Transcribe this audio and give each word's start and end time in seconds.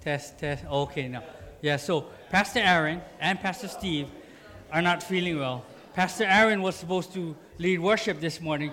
Test, 0.00 0.38
test. 0.38 0.64
Okay, 0.64 1.08
now. 1.08 1.22
Yeah, 1.60 1.76
so 1.76 2.06
Pastor 2.30 2.60
Aaron 2.60 3.02
and 3.20 3.38
Pastor 3.38 3.68
Steve 3.68 4.08
are 4.72 4.80
not 4.80 5.02
feeling 5.02 5.38
well. 5.38 5.64
Pastor 5.94 6.24
Aaron 6.24 6.62
was 6.62 6.74
supposed 6.74 7.12
to 7.12 7.36
lead 7.58 7.80
worship 7.80 8.18
this 8.18 8.40
morning, 8.40 8.72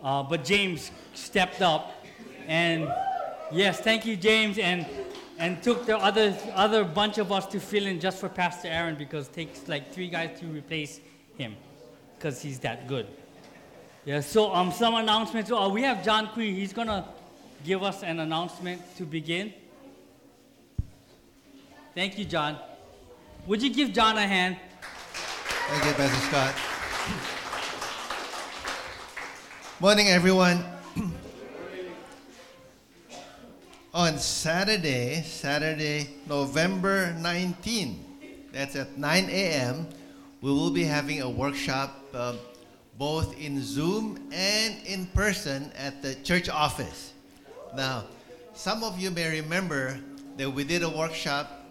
uh, 0.00 0.22
but 0.22 0.44
James 0.44 0.92
stepped 1.14 1.60
up. 1.60 2.04
And 2.46 2.88
yes, 3.50 3.80
thank 3.80 4.06
you, 4.06 4.16
James, 4.16 4.58
and, 4.58 4.86
and 5.38 5.60
took 5.60 5.86
the 5.86 5.98
other, 5.98 6.36
other 6.54 6.84
bunch 6.84 7.18
of 7.18 7.32
us 7.32 7.46
to 7.46 7.58
fill 7.58 7.86
in 7.86 7.98
just 7.98 8.18
for 8.18 8.28
Pastor 8.28 8.68
Aaron 8.68 8.94
because 8.94 9.26
it 9.26 9.32
takes 9.32 9.66
like 9.66 9.92
three 9.92 10.08
guys 10.08 10.38
to 10.38 10.46
replace 10.46 11.00
him 11.36 11.56
because 12.16 12.40
he's 12.40 12.60
that 12.60 12.86
good. 12.86 13.08
Yeah, 14.04 14.20
so 14.20 14.54
um, 14.54 14.70
some 14.70 14.94
announcements. 14.94 15.50
Uh, 15.50 15.68
we 15.72 15.82
have 15.82 16.04
John 16.04 16.28
Queen. 16.28 16.54
He's 16.54 16.72
going 16.72 16.88
to 16.88 17.04
give 17.64 17.82
us 17.82 18.04
an 18.04 18.20
announcement 18.20 18.82
to 18.98 19.04
begin. 19.04 19.52
Thank 21.94 22.18
you, 22.18 22.24
John. 22.24 22.58
Would 23.46 23.62
you 23.62 23.72
give 23.72 23.92
John 23.92 24.18
a 24.18 24.26
hand? 24.26 24.56
Thank 25.68 25.84
you, 25.84 25.92
Pastor 25.92 26.26
Scott. 26.26 26.52
Morning, 29.78 30.08
everyone. 30.08 30.64
On 33.94 34.18
Saturday, 34.18 35.22
Saturday, 35.22 36.08
November 36.28 37.14
19, 37.20 38.04
that's 38.52 38.74
at 38.74 38.98
9 38.98 39.28
a.m., 39.30 39.86
we 40.40 40.50
will 40.50 40.72
be 40.72 40.82
having 40.82 41.22
a 41.22 41.30
workshop 41.30 42.02
uh, 42.12 42.34
both 42.98 43.38
in 43.38 43.62
Zoom 43.62 44.18
and 44.32 44.74
in 44.84 45.06
person 45.06 45.70
at 45.78 46.02
the 46.02 46.16
church 46.16 46.48
office. 46.48 47.12
Now, 47.76 48.06
some 48.52 48.82
of 48.82 48.98
you 48.98 49.12
may 49.12 49.40
remember 49.40 50.00
that 50.38 50.50
we 50.50 50.64
did 50.64 50.82
a 50.82 50.90
workshop 50.90 51.63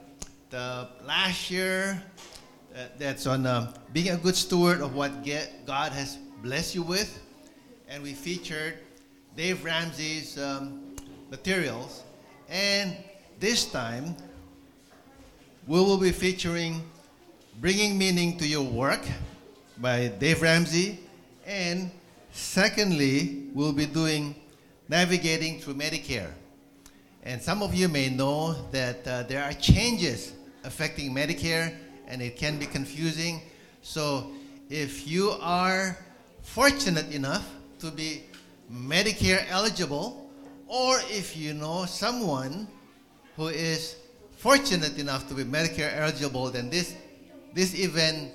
last 0.53 1.49
year 1.49 2.01
uh, 2.75 2.85
that's 2.97 3.27
on 3.27 3.45
um, 3.45 3.73
being 3.91 4.09
a 4.09 4.17
good 4.17 4.35
steward 4.35 4.81
of 4.81 4.95
what 4.95 5.23
get, 5.23 5.65
God 5.65 5.91
has 5.91 6.17
blessed 6.41 6.75
you 6.75 6.83
with. 6.83 7.21
And 7.87 8.03
we 8.03 8.13
featured 8.13 8.77
Dave 9.35 9.63
Ramsey's 9.63 10.37
um, 10.37 10.95
materials. 11.29 12.03
And 12.49 12.95
this 13.39 13.65
time, 13.65 14.15
we 15.67 15.79
will 15.79 15.97
be 15.97 16.11
featuring 16.11 16.81
Bringing 17.59 17.97
Meaning 17.97 18.37
to 18.37 18.47
Your 18.47 18.63
Work 18.63 19.01
by 19.77 20.07
Dave 20.07 20.41
Ramsey. 20.41 20.99
And 21.45 21.91
secondly, 22.31 23.47
we'll 23.53 23.73
be 23.73 23.85
doing 23.85 24.35
Navigating 24.89 25.59
Through 25.59 25.75
Medicare. 25.75 26.31
And 27.23 27.41
some 27.41 27.63
of 27.63 27.73
you 27.73 27.87
may 27.87 28.09
know 28.09 28.53
that 28.71 29.07
uh, 29.07 29.23
there 29.23 29.43
are 29.43 29.53
changes 29.53 30.33
affecting 30.63 31.13
Medicare 31.13 31.73
and 32.07 32.21
it 32.21 32.37
can 32.37 32.57
be 32.57 32.65
confusing. 32.65 33.41
So 33.81 34.31
if 34.69 35.07
you 35.07 35.31
are 35.41 35.97
fortunate 36.41 37.13
enough 37.13 37.49
to 37.79 37.91
be 37.91 38.23
Medicare 38.71 39.45
eligible, 39.49 40.29
or 40.67 40.97
if 41.09 41.37
you 41.37 41.53
know 41.53 41.85
someone 41.85 42.67
who 43.35 43.47
is 43.47 43.95
fortunate 44.37 44.97
enough 44.97 45.27
to 45.29 45.33
be 45.33 45.43
Medicare 45.43 45.95
eligible, 45.95 46.49
then 46.49 46.69
this, 46.69 46.95
this 47.53 47.77
event 47.77 48.31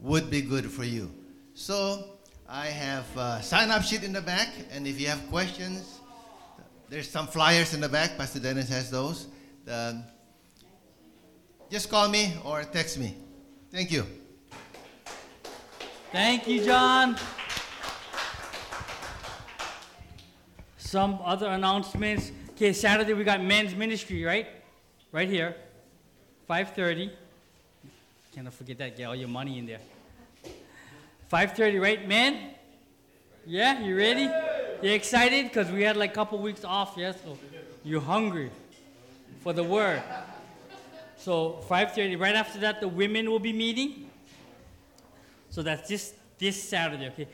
would 0.00 0.30
be 0.30 0.40
good 0.40 0.70
for 0.70 0.84
you. 0.84 1.10
So 1.54 2.04
I 2.48 2.66
have 2.66 3.04
a 3.16 3.42
sign 3.42 3.70
up 3.70 3.82
sheet 3.82 4.04
in 4.04 4.12
the 4.12 4.20
back, 4.20 4.48
and 4.70 4.86
if 4.86 5.00
you 5.00 5.06
have 5.08 5.28
questions, 5.28 6.00
there's 6.88 7.08
some 7.08 7.26
flyers 7.26 7.74
in 7.74 7.80
the 7.80 7.88
back. 7.88 8.16
Pastor 8.16 8.40
Dennis 8.40 8.68
has 8.68 8.90
those. 8.90 9.26
The, 9.64 10.02
just 11.70 11.90
call 11.90 12.08
me 12.08 12.34
or 12.44 12.62
text 12.64 12.98
me. 12.98 13.16
Thank 13.70 13.90
you. 13.92 14.04
Thank 16.10 16.48
you, 16.48 16.64
John. 16.64 17.16
Some 20.78 21.18
other 21.22 21.48
announcements. 21.48 22.32
Okay, 22.52 22.72
Saturday 22.72 23.12
we 23.12 23.24
got 23.24 23.42
men's 23.42 23.74
ministry, 23.74 24.24
right? 24.24 24.46
Right 25.12 25.28
here. 25.28 25.54
5:30. 26.48 27.10
Cannot 28.34 28.54
forget 28.54 28.78
that. 28.78 28.96
Get 28.96 29.04
all 29.04 29.14
your 29.14 29.28
money 29.28 29.58
in 29.58 29.66
there. 29.66 29.80
5:30, 31.30 31.78
right, 31.78 32.08
men? 32.08 32.54
Yeah, 33.46 33.80
you 33.80 33.96
ready? 33.96 34.30
You 34.82 34.92
excited? 34.92 35.44
Because 35.44 35.70
we 35.70 35.82
had 35.82 35.96
like 35.96 36.12
a 36.12 36.14
couple 36.14 36.38
weeks 36.38 36.64
off, 36.64 36.94
yes? 36.96 37.16
Oh, 37.26 37.36
yeah? 37.52 37.58
So 37.58 37.66
you're 37.84 38.00
hungry 38.00 38.50
for 39.42 39.52
the 39.52 39.64
word. 39.64 40.02
So 41.18 41.58
5:30. 41.68 42.18
Right 42.18 42.36
after 42.36 42.60
that, 42.60 42.80
the 42.80 42.88
women 42.88 43.28
will 43.28 43.40
be 43.40 43.52
meeting. 43.52 44.08
So 45.50 45.62
that's 45.62 45.88
this 45.88 46.14
this 46.38 46.62
Saturday. 46.62 47.08
Okay. 47.08 47.28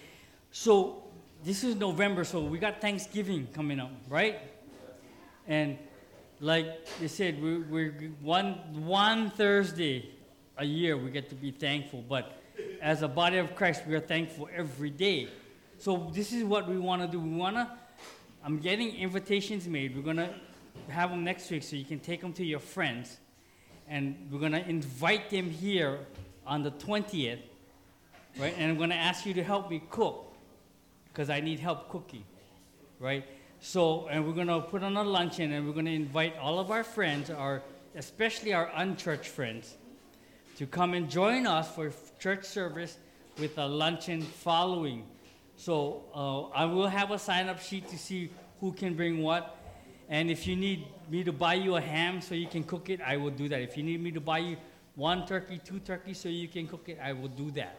So 0.50 1.03
this 1.45 1.62
is 1.62 1.77
November, 1.77 2.25
so 2.25 2.41
we 2.41 2.59
got 2.59 2.81
Thanksgiving 2.81 3.47
coming 3.53 3.78
up, 3.78 3.91
right? 4.09 4.39
And 5.47 5.77
like 6.41 6.87
they 6.99 7.09
said, 7.09 7.43
we're, 7.43 7.61
we're 7.69 7.93
one 8.23 8.55
one 8.87 9.31
Thursday 9.31 10.11
a 10.56 10.65
year 10.65 10.97
we 10.97 11.11
get 11.11 11.28
to 11.28 11.34
be 11.34 11.50
thankful, 11.50 12.03
but 12.09 12.41
as 12.81 13.03
a 13.03 13.09
body 13.09 13.39
of 13.39 13.55
Christ, 13.55 13.83
we 13.87 13.94
are 13.94 14.00
thankful 14.00 14.49
every 14.55 14.91
day. 14.91 15.28
So 15.78 16.11
this 16.15 16.33
is 16.33 16.44
what 16.44 16.69
we 16.69 16.78
want 16.78 17.03
to 17.03 17.09
do. 17.09 17.21
We 17.21 17.37
want 17.37 17.56
to. 17.56 17.71
I'm 18.43 18.59
getting 18.59 18.97
invitations 18.97 19.67
made. 19.67 19.94
We're 19.94 20.03
gonna 20.03 20.33
have 20.89 21.11
them 21.11 21.25
next 21.25 21.50
week, 21.50 21.62
so 21.62 21.77
you 21.77 21.84
can 21.84 22.00
take 22.00 22.23
them 22.23 22.33
to 22.34 22.44
your 22.44 22.61
friends 22.61 23.19
and 23.89 24.28
we're 24.31 24.41
going 24.41 24.53
to 24.53 24.69
invite 24.69 25.31
them 25.31 25.50
here 25.50 25.99
on 26.47 26.62
the 26.62 26.71
20th, 26.71 27.39
right? 28.39 28.55
And 28.56 28.71
I'm 28.71 28.77
going 28.77 28.91
to 28.91 28.97
ask 28.97 29.27
you 29.27 29.34
to 29.34 29.43
help 29.43 29.71
me 29.71 29.83
cook 29.91 30.33
because 31.09 31.31
I 31.31 31.41
need 31.41 31.61
help 31.61 31.89
cooking, 31.89 32.25
right? 32.99 33.25
So, 33.61 34.09
and 34.09 34.27
we're 34.27 34.34
going 34.34 34.49
to 34.49 34.61
put 34.61 34.83
on 34.83 34.97
a 34.97 35.03
luncheon 35.03 35.53
and 35.53 35.67
we're 35.67 35.73
going 35.73 35.87
to 35.87 35.94
invite 35.94 36.37
all 36.39 36.59
of 36.59 36.71
our 36.71 36.84
friends, 36.84 37.31
our, 37.31 37.62
especially 37.94 38.53
our 38.53 38.71
unchurched 38.75 39.27
friends, 39.27 39.77
to 40.56 40.67
come 40.67 40.94
and 40.94 41.09
join 41.11 41.47
us 41.47 41.75
for 41.75 41.93
church 42.19 42.44
service 42.44 42.99
with 43.39 43.56
a 43.59 43.67
luncheon 43.67 44.23
following. 44.23 45.05
So, 45.56 46.05
uh, 46.15 46.56
I 46.56 46.65
will 46.65 46.89
have 46.89 47.11
a 47.11 47.19
sign 47.19 47.49
up 47.49 47.61
sheet 47.61 47.89
to 47.89 47.99
see 47.99 48.31
who 48.61 48.73
can 48.73 48.94
bring 48.94 49.23
what. 49.23 49.56
And 50.09 50.31
if 50.31 50.47
you 50.47 50.56
need 50.56 50.87
me 51.09 51.25
to 51.25 51.32
buy 51.32 51.54
you 51.54 51.76
a 51.76 51.81
ham 51.81 52.20
so 52.20 52.34
you 52.34 52.47
can 52.47 52.65
cook 52.65 52.91
it, 52.91 53.00
I 53.00 53.16
will 53.16 53.31
do 53.31 53.48
that. 53.48 53.60
If 53.60 53.76
you 53.76 53.82
need 53.82 54.03
me 54.03 54.10
to 54.12 54.20
buy 54.20 54.38
you 54.38 54.56
one 54.94 55.26
turkey, 55.26 55.60
two 55.65 55.78
turkeys 55.81 56.19
so 56.19 56.28
you 56.28 56.48
can 56.48 56.69
cook 56.69 56.88
it, 56.88 56.98
I 57.03 57.12
will 57.12 57.28
do 57.28 57.50
that. 57.53 57.78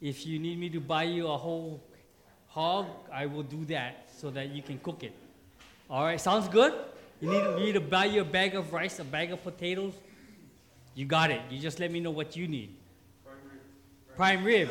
If 0.00 0.26
you 0.26 0.38
need 0.38 0.58
me 0.58 0.70
to 0.70 0.80
buy 0.80 1.02
you 1.02 1.26
a 1.26 1.36
whole 1.36 1.82
hog, 2.46 2.86
I 3.12 3.26
will 3.26 3.42
do 3.42 3.64
that 3.66 4.08
so 4.16 4.30
that 4.30 4.50
you 4.50 4.62
can 4.62 4.78
cook 4.78 5.02
it. 5.02 5.12
All 5.90 6.04
right, 6.04 6.20
sounds 6.20 6.48
good? 6.48 6.72
You 7.20 7.30
need 7.30 7.54
me 7.56 7.72
to 7.72 7.80
buy 7.80 8.04
you 8.04 8.20
a 8.20 8.24
bag 8.24 8.54
of 8.54 8.72
rice, 8.72 9.00
a 9.00 9.04
bag 9.04 9.32
of 9.32 9.42
potatoes? 9.42 9.94
You 10.94 11.04
got 11.04 11.30
it. 11.30 11.40
You 11.50 11.58
just 11.58 11.80
let 11.80 11.90
me 11.90 12.00
know 12.00 12.10
what 12.10 12.36
you 12.36 12.46
need. 12.46 12.74
Prime 14.16 14.44
rib. 14.44 14.70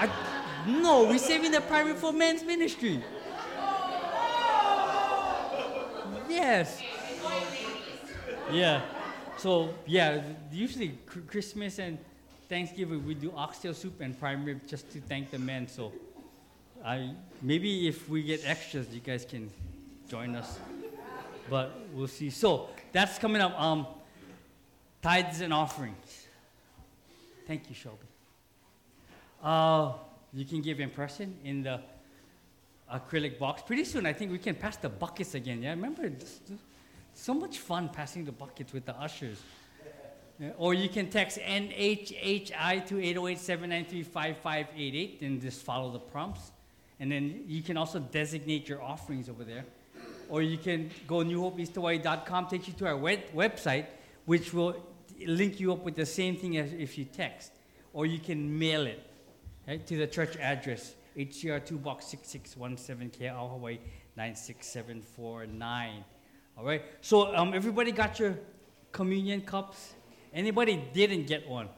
I, 0.00 0.08
no, 0.66 1.04
we're 1.04 1.18
saving 1.18 1.52
the 1.52 1.60
prime 1.62 1.86
rib 1.86 1.96
for 1.96 2.12
men's 2.12 2.42
ministry. 2.42 3.02
Yes. 6.38 6.80
Yeah. 8.52 8.80
So 9.38 9.74
yeah, 9.86 10.22
usually 10.52 10.96
Christmas 11.26 11.80
and 11.80 11.98
Thanksgiving 12.48 13.04
we 13.04 13.14
do 13.14 13.32
oxtail 13.36 13.74
soup 13.74 14.00
and 14.00 14.18
prime 14.18 14.44
rib 14.44 14.60
just 14.68 14.88
to 14.92 15.00
thank 15.00 15.32
the 15.32 15.38
men. 15.38 15.66
So 15.66 15.92
I 16.84 17.10
maybe 17.42 17.88
if 17.88 18.08
we 18.08 18.22
get 18.22 18.46
extras, 18.46 18.86
you 18.94 19.00
guys 19.00 19.24
can 19.24 19.50
join 20.08 20.36
us. 20.36 20.60
But 21.50 21.72
we'll 21.92 22.06
see. 22.06 22.30
So 22.30 22.68
that's 22.92 23.18
coming 23.18 23.42
up. 23.42 23.60
Um, 23.60 23.86
tithes 25.02 25.40
and 25.40 25.52
offerings. 25.52 26.26
Thank 27.48 27.68
you, 27.68 27.74
Shelby. 27.74 28.06
Uh, 29.42 29.92
you 30.32 30.44
can 30.44 30.62
give 30.62 30.78
in 30.78 30.90
person 30.90 31.36
in 31.42 31.64
the 31.64 31.80
acrylic 32.92 33.38
box. 33.38 33.62
Pretty 33.62 33.84
soon, 33.84 34.06
I 34.06 34.12
think 34.12 34.32
we 34.32 34.38
can 34.38 34.54
pass 34.54 34.76
the 34.76 34.88
buckets 34.88 35.34
again. 35.34 35.62
Yeah, 35.62 35.70
remember, 35.70 36.10
so 37.14 37.34
much 37.34 37.58
fun 37.58 37.88
passing 37.88 38.24
the 38.24 38.32
buckets 38.32 38.72
with 38.72 38.86
the 38.86 38.98
ushers. 38.98 39.40
Yeah, 40.38 40.50
or 40.56 40.72
you 40.72 40.88
can 40.88 41.10
text 41.10 41.38
NHHI 41.38 42.86
to 42.86 42.94
808-793-5588 42.94 45.22
and 45.22 45.40
just 45.40 45.62
follow 45.62 45.90
the 45.90 45.98
prompts. 45.98 46.52
And 47.00 47.10
then 47.10 47.42
you 47.46 47.62
can 47.62 47.76
also 47.76 47.98
designate 47.98 48.68
your 48.68 48.80
offerings 48.80 49.28
over 49.28 49.42
there. 49.42 49.64
Or 50.28 50.42
you 50.42 50.58
can 50.58 50.90
go 51.06 51.16
newhopeeasthawaii.com, 51.16 52.48
takes 52.48 52.68
you 52.68 52.74
to 52.74 52.86
our 52.86 52.96
web- 52.96 53.32
website, 53.34 53.86
which 54.26 54.54
will 54.54 54.76
link 55.26 55.58
you 55.58 55.72
up 55.72 55.84
with 55.84 55.96
the 55.96 56.06
same 56.06 56.36
thing 56.36 56.56
as 56.56 56.72
if 56.72 56.96
you 56.98 57.04
text. 57.04 57.50
Or 57.92 58.06
you 58.06 58.20
can 58.20 58.58
mail 58.58 58.86
it 58.86 59.02
right, 59.66 59.84
to 59.86 59.96
the 59.96 60.06
church 60.06 60.36
address. 60.36 60.94
HCR 61.16 61.64
2 61.64 61.78
Box 61.78 62.06
6617 62.06 63.10
KL 63.10 63.50
Hawaii 63.50 63.78
96749. 64.16 66.04
All 66.56 66.64
right. 66.64 66.82
So 67.00 67.34
um, 67.36 67.54
everybody 67.54 67.92
got 67.92 68.18
your 68.18 68.38
communion 68.92 69.42
cups. 69.42 69.94
Anybody 70.34 70.82
didn't 70.92 71.26
get 71.26 71.48
one? 71.48 71.68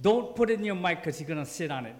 Don't 0.00 0.36
put 0.36 0.50
it 0.50 0.58
in 0.58 0.64
your 0.64 0.74
mic 0.74 1.02
because 1.02 1.20
you're 1.20 1.28
gonna 1.28 1.46
sit 1.46 1.70
on 1.70 1.86
it. 1.86 1.96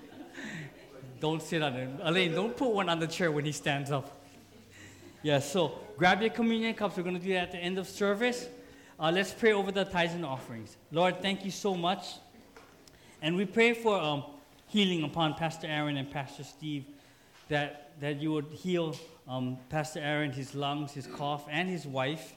don't 1.20 1.42
sit 1.42 1.62
on 1.62 1.74
it. 1.74 1.90
Elaine, 2.02 2.32
don't 2.32 2.56
put 2.56 2.70
one 2.70 2.88
on 2.88 2.98
the 2.98 3.06
chair 3.06 3.30
when 3.30 3.44
he 3.44 3.52
stands 3.52 3.90
up. 3.90 4.20
Yeah. 5.22 5.40
So 5.40 5.78
grab 5.96 6.20
your 6.20 6.30
communion 6.30 6.74
cups. 6.74 6.96
We're 6.96 7.02
gonna 7.02 7.18
do 7.18 7.32
that 7.34 7.42
at 7.42 7.52
the 7.52 7.58
end 7.58 7.78
of 7.78 7.88
service. 7.88 8.48
Uh, 9.00 9.12
let's 9.12 9.32
pray 9.32 9.52
over 9.52 9.70
the 9.70 9.84
tithes 9.84 10.14
and 10.14 10.24
offerings. 10.24 10.76
Lord, 10.90 11.20
thank 11.20 11.44
you 11.44 11.50
so 11.50 11.74
much. 11.74 12.16
And 13.20 13.36
we 13.36 13.44
pray 13.44 13.72
for 13.74 14.00
um, 14.00 14.24
healing 14.68 15.02
upon 15.02 15.34
Pastor 15.34 15.66
Aaron 15.66 15.96
and 15.96 16.10
Pastor 16.10 16.44
Steve, 16.44 16.84
that, 17.48 17.92
that 18.00 18.20
you 18.20 18.32
would 18.32 18.52
heal 18.52 18.94
um, 19.26 19.58
Pastor 19.68 20.00
Aaron, 20.00 20.30
his 20.30 20.54
lungs, 20.54 20.92
his 20.92 21.06
cough, 21.06 21.46
and 21.50 21.68
his 21.68 21.86
wife, 21.86 22.34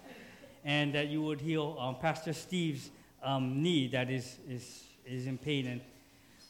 and 0.63 0.93
that 0.95 1.07
you 1.07 1.21
would 1.21 1.41
heal 1.41 1.77
um, 1.79 1.95
Pastor 1.95 2.33
Steve's 2.33 2.89
um, 3.23 3.61
knee 3.61 3.87
that 3.87 4.09
is, 4.09 4.37
is, 4.49 4.83
is 5.05 5.27
in 5.27 5.37
pain. 5.37 5.67
And 5.67 5.81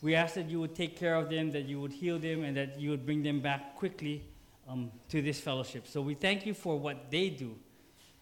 we 0.01 0.15
ask 0.15 0.35
that 0.35 0.49
you 0.49 0.59
would 0.59 0.75
take 0.75 0.95
care 0.97 1.15
of 1.15 1.29
them, 1.29 1.51
that 1.51 1.65
you 1.65 1.79
would 1.81 1.91
heal 1.91 2.17
them, 2.19 2.43
and 2.43 2.55
that 2.57 2.79
you 2.79 2.89
would 2.91 3.05
bring 3.05 3.23
them 3.23 3.39
back 3.39 3.75
quickly 3.75 4.23
um, 4.67 4.91
to 5.09 5.21
this 5.21 5.39
fellowship. 5.39 5.87
So 5.87 6.01
we 6.01 6.13
thank 6.13 6.45
you 6.45 6.53
for 6.53 6.77
what 6.77 7.11
they 7.11 7.29
do. 7.29 7.55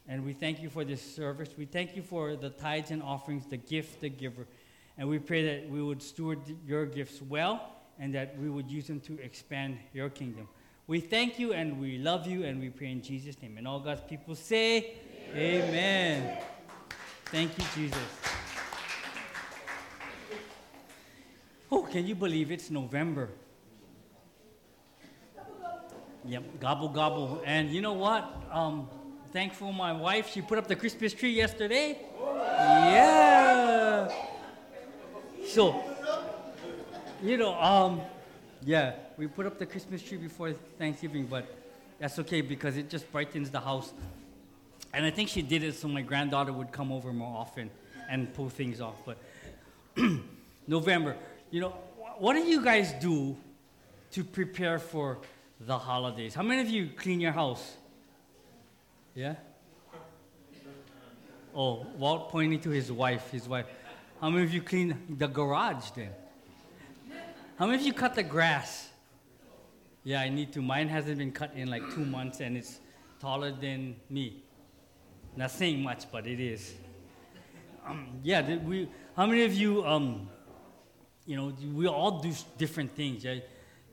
And 0.08 0.26
we 0.26 0.34
thank 0.34 0.60
you 0.62 0.70
for 0.70 0.84
this 0.84 1.02
service. 1.02 1.50
We 1.56 1.66
thank 1.66 1.96
you 1.96 2.02
for 2.02 2.36
the 2.36 2.50
tithes 2.50 2.90
and 2.90 3.04
offerings, 3.04 3.46
the 3.46 3.58
gift, 3.58 4.02
the 4.02 4.10
giver. 4.10 4.48
And 5.00 5.08
we 5.08 5.18
pray 5.18 5.46
that 5.46 5.70
we 5.70 5.82
would 5.82 6.04
steward 6.04 6.40
your 6.68 6.86
gifts 6.86 7.22
well 7.22 7.72
and 8.00 8.14
that 8.14 8.38
we 8.38 8.50
would 8.50 8.70
use 8.70 8.88
them 8.88 9.00
to 9.00 9.18
expand 9.22 9.78
your 9.94 10.10
kingdom. 10.10 10.50
We 10.88 11.00
thank 11.00 11.40
you 11.40 11.54
and 11.54 11.80
we 11.80 11.98
love 11.98 12.28
you 12.28 12.44
and 12.44 12.60
we 12.60 12.70
pray 12.70 12.92
in 12.92 13.02
Jesus' 13.02 13.42
name. 13.42 13.58
And 13.58 13.66
all 13.66 13.80
God's 13.80 14.02
people 14.02 14.36
say, 14.36 14.98
Amen. 15.34 15.70
Amen. 15.70 16.44
Thank 17.28 17.58
you, 17.58 17.64
Jesus. 17.76 17.98
Oh, 21.72 21.84
can 21.84 22.06
you 22.06 22.16
believe 22.16 22.52
it's 22.52 22.70
November? 22.70 23.30
Yep, 26.26 26.60
gobble 26.60 26.90
gobble. 26.90 27.42
And 27.46 27.70
you 27.70 27.80
know 27.80 27.94
what? 27.94 28.44
Um, 28.52 28.90
thankful 29.32 29.72
my 29.72 29.94
wife, 29.94 30.30
she 30.30 30.42
put 30.42 30.58
up 30.58 30.68
the 30.68 30.76
Christmas 30.76 31.14
tree 31.14 31.32
yesterday. 31.32 32.00
Yeah. 32.20 34.12
So, 35.50 35.82
you 37.24 37.36
know, 37.36 37.60
um, 37.60 38.02
yeah, 38.64 38.94
we 39.18 39.26
put 39.26 39.48
up 39.48 39.58
the 39.58 39.66
Christmas 39.66 40.04
tree 40.04 40.20
before 40.20 40.54
Thanksgiving, 40.78 41.26
but 41.26 41.48
that's 41.98 42.20
okay 42.20 42.42
because 42.42 42.78
it 42.78 42.88
just 42.88 43.12
brightens 43.12 43.50
the 43.50 43.60
house. 43.60 43.92
And 44.94 45.04
I 45.04 45.10
think 45.10 45.28
she 45.28 45.42
did 45.42 45.64
it 45.64 45.74
so 45.74 45.88
my 45.88 46.04
granddaughter 46.04 46.54
would 46.54 46.72
come 46.72 46.92
over 46.92 47.12
more 47.12 47.36
often 47.36 47.72
and 48.08 48.32
pull 48.36 48.50
things 48.50 48.80
off. 48.80 49.02
But 49.04 49.18
November, 50.68 51.18
you 51.50 51.62
know, 51.62 51.74
what 52.20 52.34
do 52.34 52.42
you 52.42 52.64
guys 52.64 52.94
do 53.02 53.36
to 54.12 54.24
prepare 54.24 54.78
for 54.78 55.18
the 55.62 55.80
holidays? 55.80 56.36
How 56.36 56.44
many 56.44 56.62
of 56.62 56.70
you 56.70 56.92
clean 56.96 57.20
your 57.20 57.32
house? 57.32 57.76
Yeah? 59.16 59.34
Oh, 61.56 61.88
Walt 61.98 62.30
pointing 62.30 62.60
to 62.62 62.70
his 62.70 62.92
wife, 62.92 63.32
his 63.32 63.50
wife. 63.50 63.66
How 64.22 64.30
many 64.30 64.44
of 64.44 64.54
you 64.54 64.62
clean 64.62 65.16
the 65.18 65.28
garage 65.28 65.92
then? 65.92 66.10
How 67.58 67.66
many 67.66 67.80
of 67.80 67.86
you 67.86 67.94
cut 67.94 68.16
the 68.16 68.24
grass? 68.24 68.90
Yeah, 70.04 70.20
I 70.20 70.28
need 70.28 70.52
to. 70.54 70.62
Mine 70.62 70.90
hasn't 70.90 71.18
been 71.18 71.32
cut 71.32 71.54
in 71.56 71.70
like 71.70 71.84
two 71.94 72.04
months 72.04 72.42
and 72.42 72.58
it's 72.58 72.80
taller 73.22 73.52
than 73.52 73.96
me. 74.10 74.44
Not 75.38 75.52
saying 75.52 75.82
much, 75.82 76.12
but 76.12 76.28
it 76.28 76.42
is. 76.42 76.74
Um, 77.88 78.20
yeah, 78.22 78.58
we, 78.58 78.90
how 79.16 79.26
many 79.26 79.44
of 79.44 79.54
you, 79.54 79.86
um, 79.86 80.30
you 81.26 81.38
know, 81.38 81.54
we 81.74 81.88
all 81.88 82.20
do 82.20 82.34
different 82.58 82.92
things. 82.96 83.24
Yeah? 83.24 83.40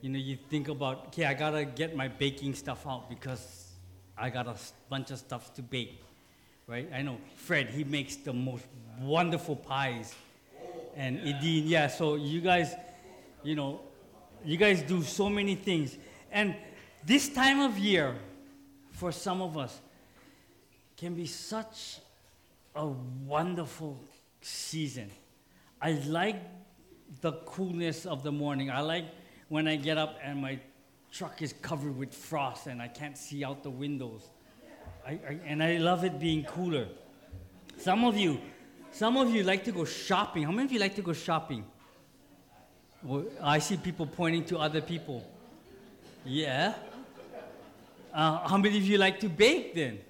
You 0.00 0.10
know, 0.10 0.18
you 0.18 0.38
think 0.50 0.68
about, 0.68 1.06
okay, 1.08 1.26
I 1.26 1.34
gotta 1.34 1.64
get 1.64 1.94
my 1.94 2.08
baking 2.08 2.54
stuff 2.54 2.84
out 2.84 3.08
because 3.08 3.70
I 4.18 4.30
got 4.30 4.48
a 4.48 4.56
bunch 4.88 5.12
of 5.12 5.18
stuff 5.18 5.54
to 5.54 5.62
bake, 5.62 6.02
right? 6.66 6.88
I 6.92 7.02
know 7.02 7.18
Fred, 7.36 7.68
he 7.70 7.84
makes 7.84 8.16
the 8.16 8.32
most 8.32 8.64
wonderful 9.00 9.54
pies. 9.54 10.14
And 10.96 11.20
Edine, 11.20 11.66
yeah, 11.66 11.86
so 11.86 12.16
you 12.16 12.40
guys, 12.40 12.74
you 13.42 13.54
know, 13.54 13.80
you 14.44 14.56
guys 14.56 14.82
do 14.82 15.02
so 15.02 15.28
many 15.28 15.54
things. 15.54 15.96
And 16.32 16.56
this 17.04 17.28
time 17.28 17.60
of 17.60 17.78
year, 17.78 18.16
for 18.90 19.12
some 19.12 19.42
of 19.42 19.56
us, 19.56 19.80
can 20.96 21.14
be 21.14 21.26
such 21.26 21.98
a 22.74 22.86
wonderful 22.86 24.00
season. 24.40 25.10
I 25.80 25.92
like 26.06 26.42
the 27.20 27.32
coolness 27.44 28.06
of 28.06 28.22
the 28.22 28.32
morning. 28.32 28.70
I 28.70 28.80
like 28.80 29.04
when 29.48 29.68
I 29.68 29.76
get 29.76 29.98
up 29.98 30.18
and 30.22 30.40
my 30.40 30.58
truck 31.12 31.42
is 31.42 31.52
covered 31.52 31.96
with 31.96 32.12
frost 32.12 32.66
and 32.66 32.82
I 32.82 32.88
can't 32.88 33.16
see 33.16 33.44
out 33.44 33.62
the 33.62 33.70
windows. 33.70 34.30
I, 35.06 35.10
I, 35.12 35.38
and 35.46 35.62
I 35.62 35.76
love 35.76 36.04
it 36.04 36.18
being 36.18 36.42
cooler. 36.42 36.88
Some 37.78 38.04
of 38.04 38.16
you, 38.16 38.40
some 38.90 39.16
of 39.16 39.30
you 39.30 39.44
like 39.44 39.62
to 39.64 39.72
go 39.72 39.84
shopping. 39.84 40.42
How 40.42 40.50
many 40.50 40.66
of 40.66 40.72
you 40.72 40.80
like 40.80 40.96
to 40.96 41.02
go 41.02 41.12
shopping? 41.12 41.64
Well, 43.04 43.24
I 43.40 43.60
see 43.60 43.76
people 43.76 44.06
pointing 44.06 44.44
to 44.46 44.58
other 44.58 44.80
people. 44.80 45.24
Yeah. 46.24 46.74
Uh, 48.12 48.48
how 48.48 48.56
many 48.56 48.78
of 48.78 48.82
you 48.82 48.98
like 48.98 49.20
to 49.20 49.28
bake 49.28 49.76
then? 49.76 50.00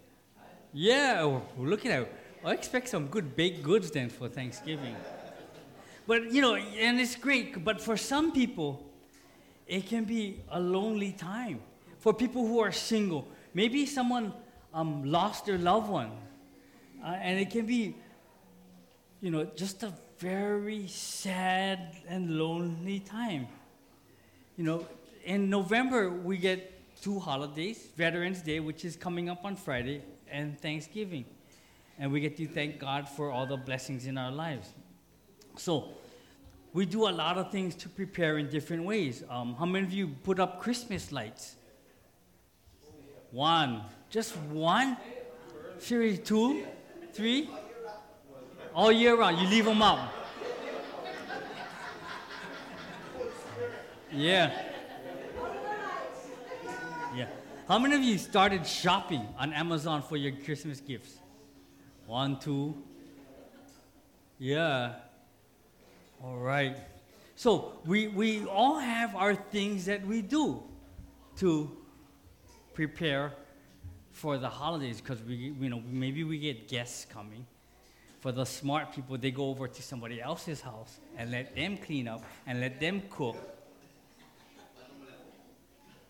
Yeah. 0.73 1.21
Oh, 1.25 1.43
look 1.59 1.85
at 1.85 1.91
that. 1.91 2.13
I 2.43 2.53
expect 2.53 2.89
some 2.89 3.09
good 3.09 3.37
baked 3.37 3.63
goods 3.63 3.91
then 3.91 4.09
for 4.09 4.29
Thanksgiving. 4.29 4.97
But 6.07 6.33
you 6.33 6.41
know, 6.41 6.55
and 6.55 6.99
it's 7.01 7.17
great. 7.17 7.63
But 7.63 7.83
for 7.83 7.99
some 7.99 8.33
people, 8.33 8.87
it 9.67 9.87
can 9.87 10.05
be 10.05 10.41
a 10.49 10.59
lonely 10.59 11.13
time. 11.13 11.61
For 11.99 12.15
people 12.15 12.47
who 12.47 12.61
are 12.61 12.73
single, 12.73 13.27
maybe 13.53 13.85
someone 13.85 14.33
um, 14.77 15.03
lost 15.05 15.47
their 15.47 15.59
loved 15.59 15.89
one, 15.89 16.13
uh, 17.03 17.09
and 17.09 17.41
it 17.41 17.51
can 17.51 17.67
be 17.67 17.97
you 19.21 19.31
know, 19.31 19.45
just 19.57 19.83
a 19.83 19.93
very 20.19 20.87
sad 20.87 21.97
and 22.09 22.39
lonely 22.39 23.01
time. 23.01 23.49
You 24.57 24.65
know, 24.65 24.87
in 25.25 25.51
November, 25.51 26.11
we 26.11 26.37
get 26.37 26.73
two 27.03 27.19
holidays 27.19 27.89
Veterans 27.97 28.43
Day, 28.43 28.61
which 28.61 28.85
is 28.85 28.97
coming 28.97 29.29
up 29.29 29.45
on 29.45 29.57
Friday, 29.57 30.03
and 30.31 30.61
Thanksgiving. 30.61 31.25
And 31.99 32.13
we 32.13 32.21
get 32.21 32.37
to 32.37 32.47
thank 32.47 32.79
God 32.79 33.09
for 33.09 33.31
all 33.31 33.47
the 33.47 33.57
blessings 33.57 34.07
in 34.07 34.19
our 34.19 34.31
lives. 34.31 34.69
So, 35.57 35.89
we 36.75 36.85
do 36.85 37.09
a 37.09 37.11
lot 37.11 37.39
of 37.39 37.51
things 37.51 37.75
to 37.77 37.89
prepare 37.89 38.37
in 38.37 38.51
different 38.51 38.85
ways. 38.85 39.25
Um, 39.31 39.55
how 39.55 39.65
many 39.65 39.87
of 39.87 39.93
you 39.93 40.09
put 40.09 40.39
up 40.39 40.61
Christmas 40.61 41.11
lights? 41.11 41.57
One. 43.31 43.83
Just 44.11 44.37
one? 44.37 44.97
Two? 46.25 46.65
Three? 47.13 47.51
all 48.77 48.93
year 48.93 49.17
round. 49.17 49.39
You 49.39 49.49
leave 49.49 49.65
them 49.65 49.81
up. 49.81 50.13
Yeah. 54.13 54.53
Yeah. 57.17 57.27
How 57.67 57.79
many 57.79 57.97
of 57.97 58.03
you 58.03 58.19
started 58.19 58.67
shopping 58.67 59.27
on 59.39 59.55
Amazon 59.55 60.03
for 60.03 60.19
your 60.19 60.33
Christmas 60.45 60.81
gifts? 60.81 61.17
One, 62.07 62.39
two. 62.39 62.77
Yeah. 64.39 64.97
All 66.23 66.37
right. 66.37 66.77
So 67.35 67.79
we, 67.87 68.09
we 68.09 68.45
all 68.45 68.79
have 68.79 69.17
our 69.17 69.35
things 69.35 69.87
that 69.87 70.07
we 70.07 70.21
do 70.21 70.63
to 71.39 71.71
prepare 72.75 73.33
for 74.17 74.39
the 74.39 74.49
holidays 74.49 75.01
because 75.01 75.23
we 75.23 75.37
you 75.65 75.69
know 75.69 75.83
maybe 76.05 76.25
we 76.25 76.39
get 76.39 76.69
guests 76.69 77.05
coming 77.05 77.45
for 78.27 78.33
the 78.33 78.45
smart 78.45 78.93
people, 78.93 79.17
they 79.17 79.31
go 79.31 79.51
over 79.51 79.69
to 79.69 79.83
somebody 79.83 80.21
else's 80.21 80.61
house 80.61 80.99
and 81.17 81.31
let 81.31 81.55
them 81.55 81.77
clean 81.77 82.09
up 82.09 82.25
and 82.47 82.61
let 82.61 82.81
them 82.81 83.03
cook. 83.09 83.37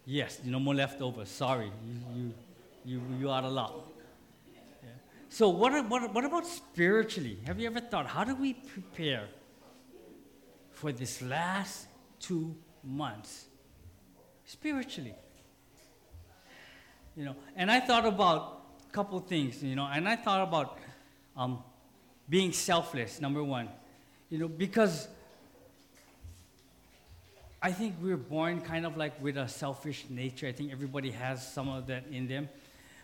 Yes, 0.07 0.41
no 0.43 0.59
more 0.59 0.75
leftovers. 0.75 1.29
Sorry, 1.29 1.71
you, 2.15 2.33
you, 2.85 3.01
you, 3.01 3.03
you 3.21 3.31
out. 3.31 3.45
Yeah. 4.83 4.89
So, 5.29 5.51
what, 5.51 5.73
what, 5.91 6.15
what 6.15 6.25
about 6.25 6.47
spiritually? 6.47 7.39
Have 7.45 7.61
you 7.61 7.67
ever 7.67 7.81
thought, 7.81 8.07
how 8.07 8.25
do 8.25 8.35
we 8.35 8.55
prepare 8.55 9.29
for 10.71 10.93
this 10.93 11.21
last 11.21 11.89
two 12.21 12.55
months 12.83 13.47
spiritually? 14.45 15.15
You 17.17 17.25
know, 17.25 17.37
and 17.57 17.71
I 17.71 17.81
thought 17.81 18.05
about 18.05 18.63
a 18.89 18.93
couple 18.93 19.19
things, 19.21 19.63
you 19.63 19.75
know, 19.75 19.89
and 19.91 20.07
I 20.07 20.17
thought 20.17 20.47
about 20.47 20.79
um, 21.35 21.63
being 22.29 22.53
selfless, 22.53 23.21
number 23.21 23.43
one. 23.43 23.69
You 24.29 24.39
know, 24.39 24.49
because 24.49 25.09
I 27.63 27.73
think 27.73 27.95
we're 28.03 28.19
born 28.19 28.61
kind 28.61 28.85
of 28.85 28.99
like 28.99 29.21
with 29.23 29.39
a 29.39 29.49
selfish 29.49 30.05
nature. 30.11 30.47
I 30.47 30.53
think 30.53 30.73
everybody 30.73 31.11
has 31.11 31.47
some 31.47 31.69
of 31.69 31.87
that 31.87 32.05
in 32.11 32.29
them. 32.29 32.49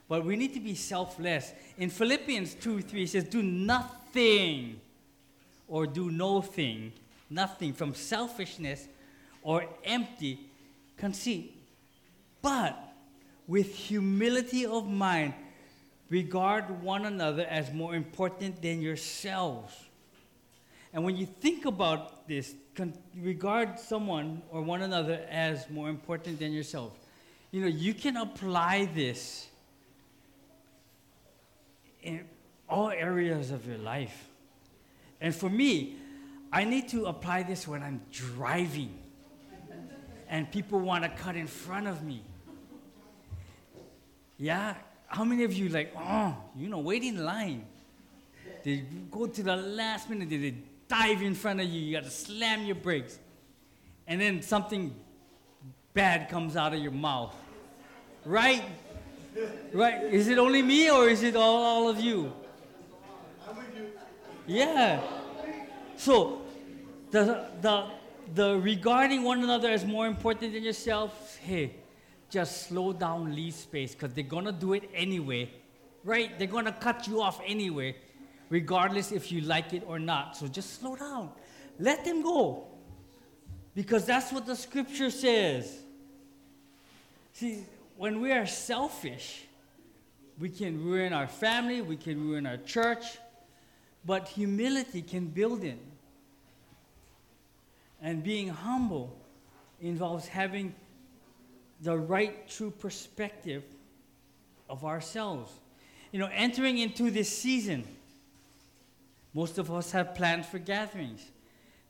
but 0.08 0.26
we 0.26 0.36
need 0.36 0.52
to 0.52 0.60
be 0.60 0.74
selfless. 0.74 1.52
In 1.78 1.88
Philippians 1.88 2.54
2 2.54 2.82
3, 2.82 3.02
it 3.02 3.08
says, 3.08 3.24
Do 3.24 3.42
nothing 3.42 4.78
or 5.68 5.86
do 5.86 6.10
no 6.10 6.42
thing, 6.42 6.92
nothing 7.30 7.72
from 7.72 7.94
selfishness 7.94 8.86
or 9.42 9.64
empty 9.84 10.38
conceit, 10.98 11.56
but 12.42 12.91
with 13.46 13.74
humility 13.74 14.66
of 14.66 14.88
mind, 14.88 15.34
regard 16.08 16.82
one 16.82 17.06
another 17.06 17.44
as 17.48 17.72
more 17.72 17.94
important 17.94 18.60
than 18.62 18.80
yourselves. 18.80 19.74
And 20.92 21.04
when 21.04 21.16
you 21.16 21.26
think 21.26 21.64
about 21.64 22.28
this, 22.28 22.54
con- 22.74 22.94
regard 23.16 23.78
someone 23.78 24.42
or 24.50 24.62
one 24.62 24.82
another 24.82 25.24
as 25.30 25.68
more 25.70 25.88
important 25.88 26.38
than 26.38 26.52
yourself. 26.52 26.92
You 27.50 27.62
know, 27.62 27.66
you 27.66 27.94
can 27.94 28.16
apply 28.16 28.88
this 28.94 29.46
in 32.02 32.24
all 32.68 32.90
areas 32.90 33.50
of 33.50 33.66
your 33.66 33.78
life. 33.78 34.28
And 35.20 35.34
for 35.34 35.48
me, 35.48 35.96
I 36.52 36.64
need 36.64 36.88
to 36.88 37.06
apply 37.06 37.44
this 37.44 37.66
when 37.66 37.82
I'm 37.82 38.02
driving 38.10 38.98
and 40.28 40.50
people 40.50 40.80
want 40.80 41.04
to 41.04 41.10
cut 41.10 41.36
in 41.36 41.46
front 41.46 41.86
of 41.86 42.02
me. 42.02 42.22
Yeah? 44.42 44.74
How 45.06 45.22
many 45.22 45.44
of 45.44 45.52
you 45.52 45.68
like, 45.68 45.94
oh, 45.96 46.34
you 46.56 46.68
know, 46.68 46.80
wait 46.80 47.04
in 47.04 47.24
line? 47.24 47.64
They 48.64 48.82
go 49.08 49.28
to 49.28 49.40
the 49.40 49.54
last 49.54 50.10
minute, 50.10 50.30
they 50.30 50.54
dive 50.88 51.22
in 51.22 51.36
front 51.36 51.60
of 51.60 51.68
you, 51.68 51.80
you 51.80 51.92
got 51.92 52.02
to 52.02 52.10
slam 52.10 52.64
your 52.64 52.74
brakes. 52.74 53.20
And 54.08 54.20
then 54.20 54.42
something 54.42 54.92
bad 55.94 56.28
comes 56.28 56.56
out 56.56 56.74
of 56.74 56.80
your 56.80 56.90
mouth. 56.90 57.36
Right? 58.24 58.64
Right? 59.72 60.02
Is 60.02 60.26
it 60.26 60.38
only 60.38 60.60
me 60.60 60.90
or 60.90 61.08
is 61.08 61.22
it 61.22 61.36
all, 61.36 61.62
all 61.62 61.88
of 61.88 62.00
you? 62.00 62.32
Yeah. 64.48 65.02
So, 65.96 66.42
the, 67.12 67.46
the, 67.60 67.86
the 68.34 68.58
regarding 68.58 69.22
one 69.22 69.44
another 69.44 69.70
as 69.70 69.84
more 69.84 70.08
important 70.08 70.52
than 70.52 70.64
yourself, 70.64 71.38
hey, 71.44 71.76
just 72.32 72.68
slow 72.68 72.92
down, 72.92 73.36
leave 73.36 73.54
space, 73.54 73.94
because 73.94 74.14
they're 74.14 74.24
going 74.24 74.46
to 74.46 74.52
do 74.52 74.72
it 74.72 74.90
anyway. 74.94 75.50
Right? 76.02 76.36
They're 76.38 76.48
going 76.48 76.64
to 76.64 76.72
cut 76.72 77.06
you 77.06 77.20
off 77.20 77.40
anyway, 77.46 77.94
regardless 78.48 79.12
if 79.12 79.30
you 79.30 79.42
like 79.42 79.72
it 79.74 79.84
or 79.86 79.98
not. 79.98 80.36
So 80.36 80.48
just 80.48 80.80
slow 80.80 80.96
down. 80.96 81.30
Let 81.78 82.04
them 82.04 82.22
go. 82.22 82.66
Because 83.74 84.04
that's 84.04 84.32
what 84.32 84.46
the 84.46 84.56
scripture 84.56 85.10
says. 85.10 85.78
See, 87.34 87.64
when 87.96 88.20
we 88.20 88.32
are 88.32 88.46
selfish, 88.46 89.44
we 90.38 90.48
can 90.48 90.82
ruin 90.84 91.12
our 91.12 91.28
family, 91.28 91.82
we 91.82 91.96
can 91.96 92.20
ruin 92.20 92.46
our 92.46 92.56
church, 92.56 93.18
but 94.04 94.26
humility 94.26 95.02
can 95.02 95.26
build 95.26 95.62
in. 95.62 95.78
And 98.00 98.24
being 98.24 98.48
humble 98.48 99.16
involves 99.80 100.26
having 100.26 100.74
the 101.82 101.98
right 101.98 102.48
true 102.48 102.70
perspective 102.70 103.64
of 104.68 104.84
ourselves. 104.84 105.52
You 106.12 106.20
know, 106.20 106.30
entering 106.32 106.78
into 106.78 107.10
this 107.10 107.36
season, 107.36 107.84
most 109.34 109.58
of 109.58 109.70
us 109.72 109.90
have 109.92 110.14
plans 110.14 110.46
for 110.46 110.58
gatherings, 110.58 111.22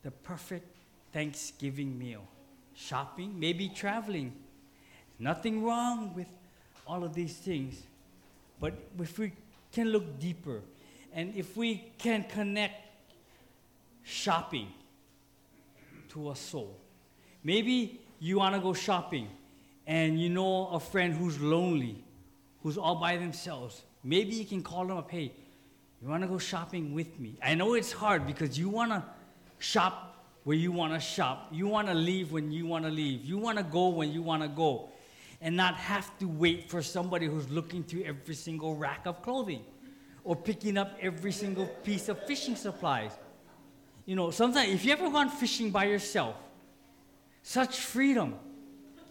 the 0.01 0.11
perfect 0.11 0.65
Thanksgiving 1.11 1.97
meal, 1.97 2.25
shopping, 2.73 3.39
maybe 3.39 3.69
traveling. 3.69 4.33
Nothing 5.19 5.63
wrong 5.63 6.13
with 6.15 6.27
all 6.87 7.03
of 7.03 7.13
these 7.13 7.35
things. 7.35 7.83
But 8.59 8.73
if 8.99 9.19
we 9.19 9.33
can 9.71 9.89
look 9.89 10.19
deeper, 10.19 10.61
and 11.13 11.35
if 11.35 11.55
we 11.55 11.91
can 11.99 12.23
connect 12.23 12.81
shopping 14.03 14.67
to 16.09 16.31
a 16.31 16.35
soul, 16.35 16.75
maybe 17.43 18.01
you 18.19 18.37
want 18.37 18.55
to 18.55 18.61
go 18.61 18.73
shopping 18.73 19.27
and 19.85 20.19
you 20.19 20.29
know 20.29 20.67
a 20.67 20.79
friend 20.79 21.13
who's 21.13 21.39
lonely, 21.39 22.03
who's 22.61 22.77
all 22.77 22.95
by 22.95 23.17
themselves. 23.17 23.83
Maybe 24.03 24.35
you 24.35 24.45
can 24.45 24.63
call 24.63 24.85
them 24.85 24.97
up, 24.97 25.11
hey, 25.11 25.33
you 26.01 26.09
want 26.09 26.23
to 26.23 26.27
go 26.27 26.37
shopping 26.37 26.93
with 26.93 27.19
me? 27.19 27.37
I 27.41 27.55
know 27.55 27.75
it's 27.75 27.91
hard 27.91 28.27
because 28.27 28.57
you 28.59 28.69
want 28.69 28.91
to 28.91 29.03
shop 29.59 30.25
where 30.43 30.57
you 30.57 30.71
want 30.71 30.93
to 30.93 30.99
shop. 30.99 31.47
You 31.51 31.67
want 31.67 31.87
to 31.87 31.93
leave 31.93 32.31
when 32.31 32.51
you 32.51 32.65
want 32.65 32.83
to 32.85 32.91
leave. 32.91 33.23
You 33.23 33.37
want 33.37 33.57
to 33.57 33.63
go 33.63 33.87
when 33.89 34.11
you 34.11 34.21
want 34.21 34.41
to 34.43 34.49
go 34.49 34.89
and 35.41 35.55
not 35.55 35.75
have 35.75 36.17
to 36.19 36.27
wait 36.27 36.69
for 36.69 36.81
somebody 36.81 37.25
who's 37.25 37.49
looking 37.49 37.83
through 37.83 38.03
every 38.03 38.35
single 38.35 38.75
rack 38.75 39.05
of 39.05 39.21
clothing 39.21 39.61
or 40.23 40.35
picking 40.35 40.77
up 40.77 40.97
every 41.01 41.31
single 41.31 41.65
piece 41.65 42.09
of 42.09 42.21
fishing 42.25 42.55
supplies. 42.55 43.11
You 44.05 44.15
know, 44.15 44.31
sometimes 44.31 44.69
if 44.71 44.85
you 44.85 44.91
ever 44.91 45.09
gone 45.09 45.29
fishing 45.29 45.69
by 45.69 45.85
yourself, 45.85 46.35
such 47.41 47.79
freedom. 47.79 48.35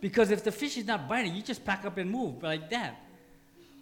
Because 0.03 0.33
if 0.33 0.43
the 0.43 0.51
fish 0.51 0.77
is 0.77 0.85
not 0.85 1.09
biting, 1.09 1.33
you 1.33 1.43
just 1.43 1.65
pack 1.65 1.85
up 1.85 1.97
and 1.97 2.11
move 2.11 2.43
like 2.43 2.69
that. 2.71 3.01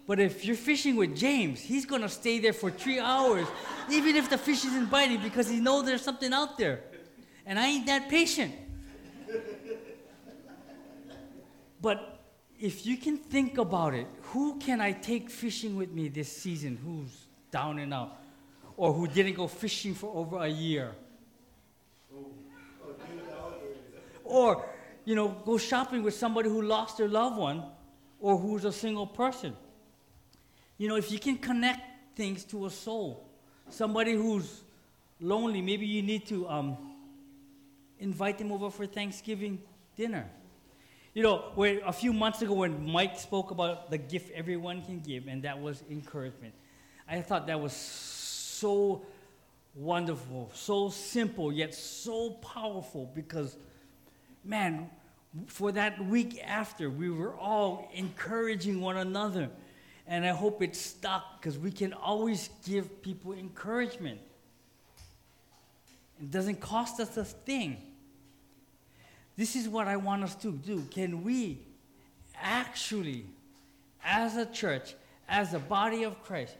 But 0.05 0.19
if 0.19 0.45
you're 0.45 0.55
fishing 0.55 0.95
with 0.95 1.17
James, 1.17 1.59
he's 1.59 1.83
gonna 1.83 2.09
stay 2.09 2.37
there 2.37 2.53
for 2.53 2.69
three 2.69 2.99
hours, 2.99 3.47
even 3.89 4.15
if 4.15 4.29
the 4.29 4.37
fish 4.37 4.63
isn't 4.63 4.91
biting, 4.91 5.19
because 5.19 5.49
he 5.49 5.59
knows 5.59 5.83
there's 5.85 6.03
something 6.03 6.31
out 6.31 6.59
there. 6.59 6.81
And 7.45 7.57
I 7.57 7.65
ain't 7.65 7.87
that 7.87 8.07
patient. 8.07 8.53
But 11.81 12.19
if 12.59 12.85
you 12.85 12.97
can 12.97 13.17
think 13.17 13.57
about 13.57 13.95
it, 13.95 14.05
who 14.21 14.59
can 14.59 14.79
I 14.79 14.91
take 14.91 15.27
fishing 15.27 15.75
with 15.75 15.91
me 15.91 16.07
this 16.07 16.31
season 16.31 16.77
who's 16.85 17.25
down 17.49 17.79
and 17.79 17.91
out? 17.95 18.17
Or 18.77 18.93
who 18.93 19.07
didn't 19.07 19.33
go 19.33 19.47
fishing 19.47 19.95
for 19.95 20.15
over 20.15 20.37
a 20.37 20.47
year? 20.47 20.93
Or, 24.23 24.69
you 25.05 25.15
know, 25.15 25.29
go 25.45 25.57
shopping 25.57 26.03
with 26.03 26.13
somebody 26.13 26.49
who 26.49 26.61
lost 26.61 26.97
their 26.97 27.07
loved 27.07 27.37
one 27.37 27.63
or 28.19 28.37
who's 28.37 28.65
a 28.65 28.71
single 28.71 29.07
person. 29.07 29.55
You 30.77 30.87
know, 30.87 30.95
if 30.95 31.11
you 31.11 31.19
can 31.19 31.37
connect 31.37 31.81
things 32.15 32.43
to 32.45 32.65
a 32.65 32.69
soul, 32.69 33.27
somebody 33.69 34.13
who's 34.13 34.61
lonely, 35.19 35.61
maybe 35.61 35.85
you 35.85 36.01
need 36.01 36.25
to 36.27 36.47
um, 36.47 36.77
invite 37.99 38.37
them 38.37 38.51
over 38.51 38.69
for 38.69 38.85
Thanksgiving 38.85 39.61
dinner. 39.95 40.29
You 41.13 41.23
know, 41.23 41.51
where 41.55 41.81
a 41.85 41.91
few 41.91 42.13
months 42.13 42.41
ago 42.41 42.53
when 42.53 42.89
Mike 42.89 43.19
spoke 43.19 43.51
about 43.51 43.89
the 43.91 43.97
gift 43.97 44.31
everyone 44.31 44.81
can 44.81 44.99
give, 44.99 45.27
and 45.27 45.43
that 45.43 45.59
was 45.59 45.83
encouragement, 45.89 46.53
I 47.07 47.21
thought 47.21 47.47
that 47.47 47.59
was 47.59 47.73
so 47.73 49.01
wonderful, 49.75 50.49
so 50.53 50.89
simple, 50.89 51.51
yet 51.51 51.73
so 51.73 52.31
powerful 52.31 53.11
because, 53.13 53.57
man, 54.43 54.89
for 55.47 55.71
that 55.71 56.03
week 56.05 56.41
after, 56.43 56.89
we 56.89 57.09
were 57.09 57.35
all 57.35 57.89
encouraging 57.93 58.81
one 58.81 58.97
another. 58.97 59.49
And 60.07 60.25
I 60.25 60.29
hope 60.29 60.61
it 60.61 60.75
stuck 60.75 61.39
because 61.39 61.57
we 61.57 61.71
can 61.71 61.93
always 61.93 62.49
give 62.65 63.01
people 63.01 63.33
encouragement. 63.33 64.19
It 66.19 66.31
doesn't 66.31 66.59
cost 66.59 66.99
us 66.99 67.15
a 67.17 67.23
thing. 67.23 67.77
This 69.37 69.55
is 69.55 69.69
what 69.69 69.87
I 69.87 69.97
want 69.97 70.23
us 70.23 70.35
to 70.35 70.51
do. 70.51 70.81
Can 70.91 71.23
we 71.23 71.59
actually, 72.35 73.25
as 74.03 74.35
a 74.35 74.45
church, 74.45 74.95
as 75.29 75.53
a 75.53 75.59
body 75.59 76.03
of 76.03 76.21
Christ, 76.23 76.55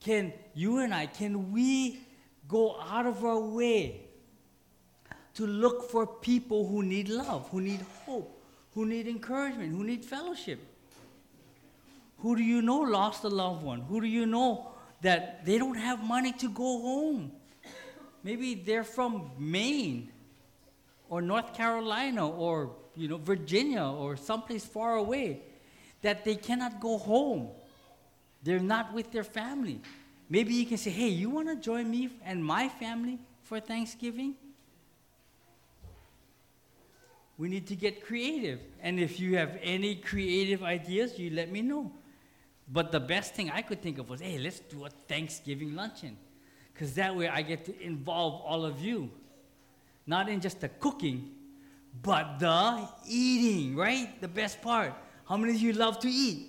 can 0.00 0.32
you 0.54 0.78
and 0.78 0.94
I, 0.94 1.06
can 1.06 1.52
we 1.52 2.00
go 2.48 2.80
out 2.80 3.06
of 3.06 3.24
our 3.24 3.38
way 3.38 4.05
to 5.36 5.46
look 5.46 5.90
for 5.90 6.06
people 6.06 6.66
who 6.66 6.82
need 6.82 7.08
love, 7.08 7.48
who 7.50 7.60
need 7.60 7.80
hope, 8.04 8.42
who 8.74 8.86
need 8.86 9.06
encouragement, 9.06 9.70
who 9.70 9.84
need 9.84 10.04
fellowship? 10.04 10.58
Who 12.18 12.36
do 12.36 12.42
you 12.42 12.62
know 12.62 12.78
lost 12.78 13.24
a 13.24 13.28
loved 13.28 13.62
one? 13.62 13.82
Who 13.82 14.00
do 14.00 14.06
you 14.06 14.24
know 14.24 14.68
that 15.02 15.44
they 15.44 15.58
don't 15.58 15.76
have 15.76 16.02
money 16.02 16.32
to 16.32 16.48
go 16.48 16.80
home? 16.80 17.32
Maybe 18.24 18.54
they're 18.54 18.82
from 18.82 19.30
Maine 19.38 20.10
or 21.10 21.20
North 21.20 21.52
Carolina 21.54 22.26
or 22.26 22.74
you 22.96 23.06
know 23.06 23.18
Virginia 23.18 23.84
or 23.84 24.16
someplace 24.16 24.64
far 24.64 24.96
away 24.96 25.42
that 26.00 26.24
they 26.24 26.34
cannot 26.34 26.80
go 26.80 26.96
home. 26.96 27.50
They're 28.42 28.58
not 28.58 28.94
with 28.94 29.12
their 29.12 29.24
family. 29.24 29.80
Maybe 30.30 30.54
you 30.54 30.64
can 30.64 30.78
say, 30.78 30.90
"Hey, 30.90 31.08
you 31.08 31.28
want 31.28 31.48
to 31.48 31.56
join 31.56 31.90
me 31.90 32.08
and 32.24 32.42
my 32.42 32.70
family 32.70 33.18
for 33.42 33.60
Thanksgiving?" 33.60 34.34
We 37.38 37.48
need 37.48 37.66
to 37.66 37.76
get 37.76 38.04
creative. 38.04 38.60
And 38.80 38.98
if 38.98 39.20
you 39.20 39.36
have 39.36 39.58
any 39.62 39.96
creative 39.96 40.62
ideas, 40.62 41.18
you 41.18 41.30
let 41.30 41.50
me 41.50 41.62
know. 41.62 41.92
But 42.68 42.92
the 42.92 43.00
best 43.00 43.34
thing 43.34 43.50
I 43.50 43.62
could 43.62 43.82
think 43.82 43.98
of 43.98 44.08
was, 44.08 44.20
hey, 44.20 44.38
let's 44.38 44.60
do 44.60 44.86
a 44.86 44.90
Thanksgiving 45.06 45.74
luncheon. 45.74 46.16
Because 46.72 46.94
that 46.94 47.14
way 47.14 47.28
I 47.28 47.42
get 47.42 47.64
to 47.66 47.80
involve 47.82 48.42
all 48.42 48.64
of 48.64 48.80
you. 48.80 49.10
Not 50.06 50.28
in 50.28 50.40
just 50.40 50.60
the 50.60 50.68
cooking, 50.68 51.30
but 52.02 52.38
the 52.38 52.88
eating, 53.06 53.76
right? 53.76 54.20
The 54.20 54.28
best 54.28 54.62
part. 54.62 54.94
How 55.28 55.36
many 55.36 55.54
of 55.54 55.60
you 55.60 55.72
love 55.72 55.98
to 56.00 56.08
eat? 56.08 56.48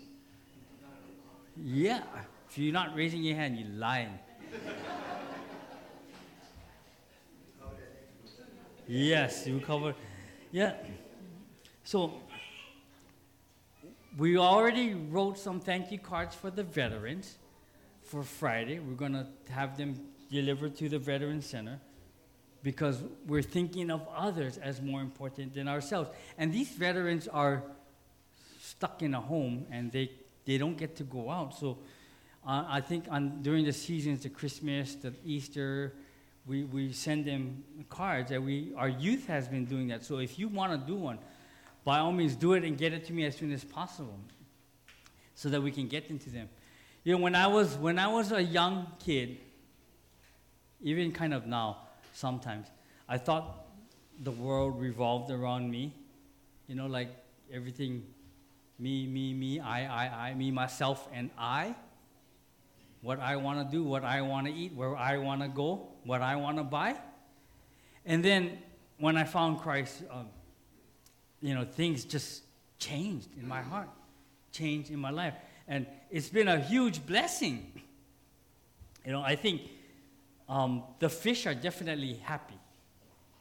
Yeah. 1.62 2.02
If 2.50 2.58
you're 2.58 2.74
not 2.74 2.96
raising 2.96 3.24
your 3.24 3.36
hand, 3.36 3.58
you're 3.58 3.68
lying. 3.70 4.18
yes, 8.88 9.46
you 9.48 9.60
cover. 9.60 9.94
Yeah. 10.52 10.76
So 11.84 12.14
we 14.18 14.38
already 14.38 14.94
wrote 14.94 15.38
some 15.38 15.60
thank 15.60 15.92
you 15.92 16.00
cards 16.00 16.36
for 16.36 16.50
the 16.50 16.64
veterans 16.64 17.38
for 18.04 18.24
Friday. 18.24 18.80
We're 18.80 18.96
going 18.96 19.14
to 19.14 19.28
have 19.50 19.78
them 19.78 19.96
delivered 20.32 20.78
to 20.78 20.88
the 20.88 21.00
Veteran 21.00 21.42
Center 21.42 21.80
because 22.64 23.04
we're 23.28 23.42
thinking 23.42 23.92
of 23.92 24.08
others 24.16 24.58
as 24.58 24.82
more 24.82 25.02
important 25.02 25.54
than 25.54 25.68
ourselves. 25.68 26.10
And 26.38 26.54
these 26.54 26.70
veterans 26.70 27.28
are 27.28 27.64
stuck 28.62 29.02
in 29.02 29.14
a 29.14 29.22
home 29.22 29.66
and 29.70 29.92
they, 29.92 30.12
they 30.46 30.58
don't 30.58 30.78
get 30.78 30.96
to 30.98 31.04
go 31.04 31.30
out. 31.30 31.58
So 31.58 31.78
uh, 32.46 32.64
I 32.68 32.80
think 32.80 33.06
on, 33.10 33.42
during 33.42 33.66
the 33.66 33.74
seasons, 33.74 34.24
the 34.24 34.30
Christmas, 34.30 34.96
the 34.96 35.14
Easter, 35.26 35.94
we, 36.48 36.64
we 36.64 36.94
send 36.94 37.26
them 37.26 37.64
cards. 37.90 38.32
And 38.32 38.46
we, 38.46 38.74
our 38.78 38.90
youth 38.90 39.28
has 39.28 39.48
been 39.48 39.66
doing 39.66 39.90
that. 39.90 40.04
So 40.04 40.20
if 40.20 40.40
you 40.40 40.48
want 40.48 40.72
to 40.72 40.78
do 40.78 40.96
one, 40.96 41.20
by 41.84 42.00
all 42.00 42.12
means, 42.12 42.36
do 42.36 42.54
it 42.54 42.64
and 42.64 42.78
get 42.78 42.94
it 42.94 43.06
to 43.06 43.14
me 43.14 43.26
as 43.26 43.36
soon 43.36 43.52
as 43.52 43.64
possible 43.64 44.20
so 45.36 45.50
that 45.50 45.62
we 45.62 45.72
can 45.72 45.88
get 45.88 46.08
into 46.08 46.30
them. 46.30 46.50
You 47.04 47.14
know, 47.14 47.22
when 47.22 47.36
I 47.36 47.48
was, 47.48 47.76
when 47.78 48.00
I 48.00 48.08
was 48.08 48.32
a 48.32 48.42
young 48.42 48.88
kid, 49.00 49.38
even 50.82 51.12
kind 51.12 51.34
of 51.34 51.46
now, 51.46 51.78
sometimes, 52.14 52.68
I 53.08 53.18
thought 53.18 53.68
the 54.20 54.32
world 54.32 54.80
revolved 54.80 55.32
around 55.32 55.70
me. 55.70 55.94
You 56.68 56.76
know, 56.76 56.88
like 56.88 57.10
everything 57.52 58.04
me, 58.80 59.08
me, 59.08 59.34
me, 59.34 59.60
I, 59.60 59.86
I, 59.86 60.30
I, 60.30 60.34
me, 60.34 60.52
myself, 60.52 61.08
and 61.14 61.30
I. 61.38 61.76
What 63.02 63.20
I 63.20 63.36
want 63.36 63.60
to 63.60 63.76
do, 63.78 63.84
what 63.84 64.04
I 64.04 64.22
want 64.22 64.48
to 64.48 64.54
eat, 64.54 64.74
where 64.74 64.96
I 64.96 65.18
want 65.18 65.42
to 65.42 65.48
go, 65.48 65.88
what 66.04 66.22
I 66.22 66.36
want 66.36 66.58
to 66.58 66.64
buy. 66.64 66.96
And 68.06 68.24
then 68.24 68.58
when 68.98 69.18
I 69.18 69.24
found 69.24 69.60
Christ, 69.60 70.04
um, 70.12 70.28
you 71.42 71.54
know, 71.54 71.66
things 71.66 72.06
just 72.06 72.44
changed 72.80 73.30
in 73.40 73.48
my 73.48 73.62
heart, 73.62 73.90
changed 74.52 74.92
in 74.92 75.00
my 75.00 75.12
life. 75.12 75.34
And 75.68 75.86
it's 76.10 76.30
been 76.30 76.48
a 76.48 76.60
huge 76.60 77.06
blessing. 77.06 77.72
You 79.06 79.12
know, 79.12 79.22
I 79.22 79.36
think 79.36 79.62
um, 80.50 80.84
the 81.00 81.10
fish 81.10 81.46
are 81.46 81.54
definitely 81.54 82.16
happy 82.24 82.58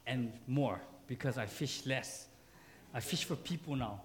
and 0.07 0.33
more 0.47 0.81
because 1.07 1.39
I 1.39 1.47
fish 1.47 1.87
less. 1.87 2.27
I 2.95 3.01
fish 3.01 3.25
for 3.25 3.37
people 3.37 3.77
now, 3.77 4.01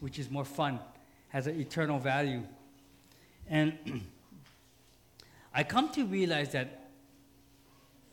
which 0.00 0.18
is 0.18 0.30
more 0.30 0.44
fun, 0.44 0.80
has 1.28 1.46
an 1.46 1.60
eternal 1.60 1.98
value. 1.98 2.42
And 3.48 3.78
I 5.52 5.64
come 5.64 5.88
to 5.90 6.04
realize 6.04 6.52
that 6.52 6.90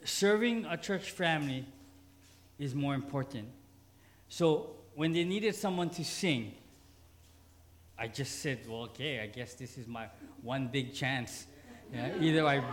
serving 0.03 0.65
a 0.65 0.77
church 0.77 1.11
family 1.11 1.65
is 2.57 2.73
more 2.73 2.95
important. 2.95 3.47
So 4.29 4.71
when 4.95 5.13
they 5.13 5.23
needed 5.23 5.55
someone 5.55 5.89
to 5.91 6.03
sing, 6.03 6.53
I 7.99 8.07
just 8.07 8.39
said, 8.39 8.59
well, 8.67 8.83
okay, 8.83 9.19
I 9.19 9.27
guess 9.27 9.53
this 9.53 9.77
is 9.77 9.87
my 9.87 10.07
one 10.41 10.67
big 10.67 10.93
chance. 10.93 11.45
Yeah, 11.93 12.11
either 12.19 12.45
I 12.45 12.63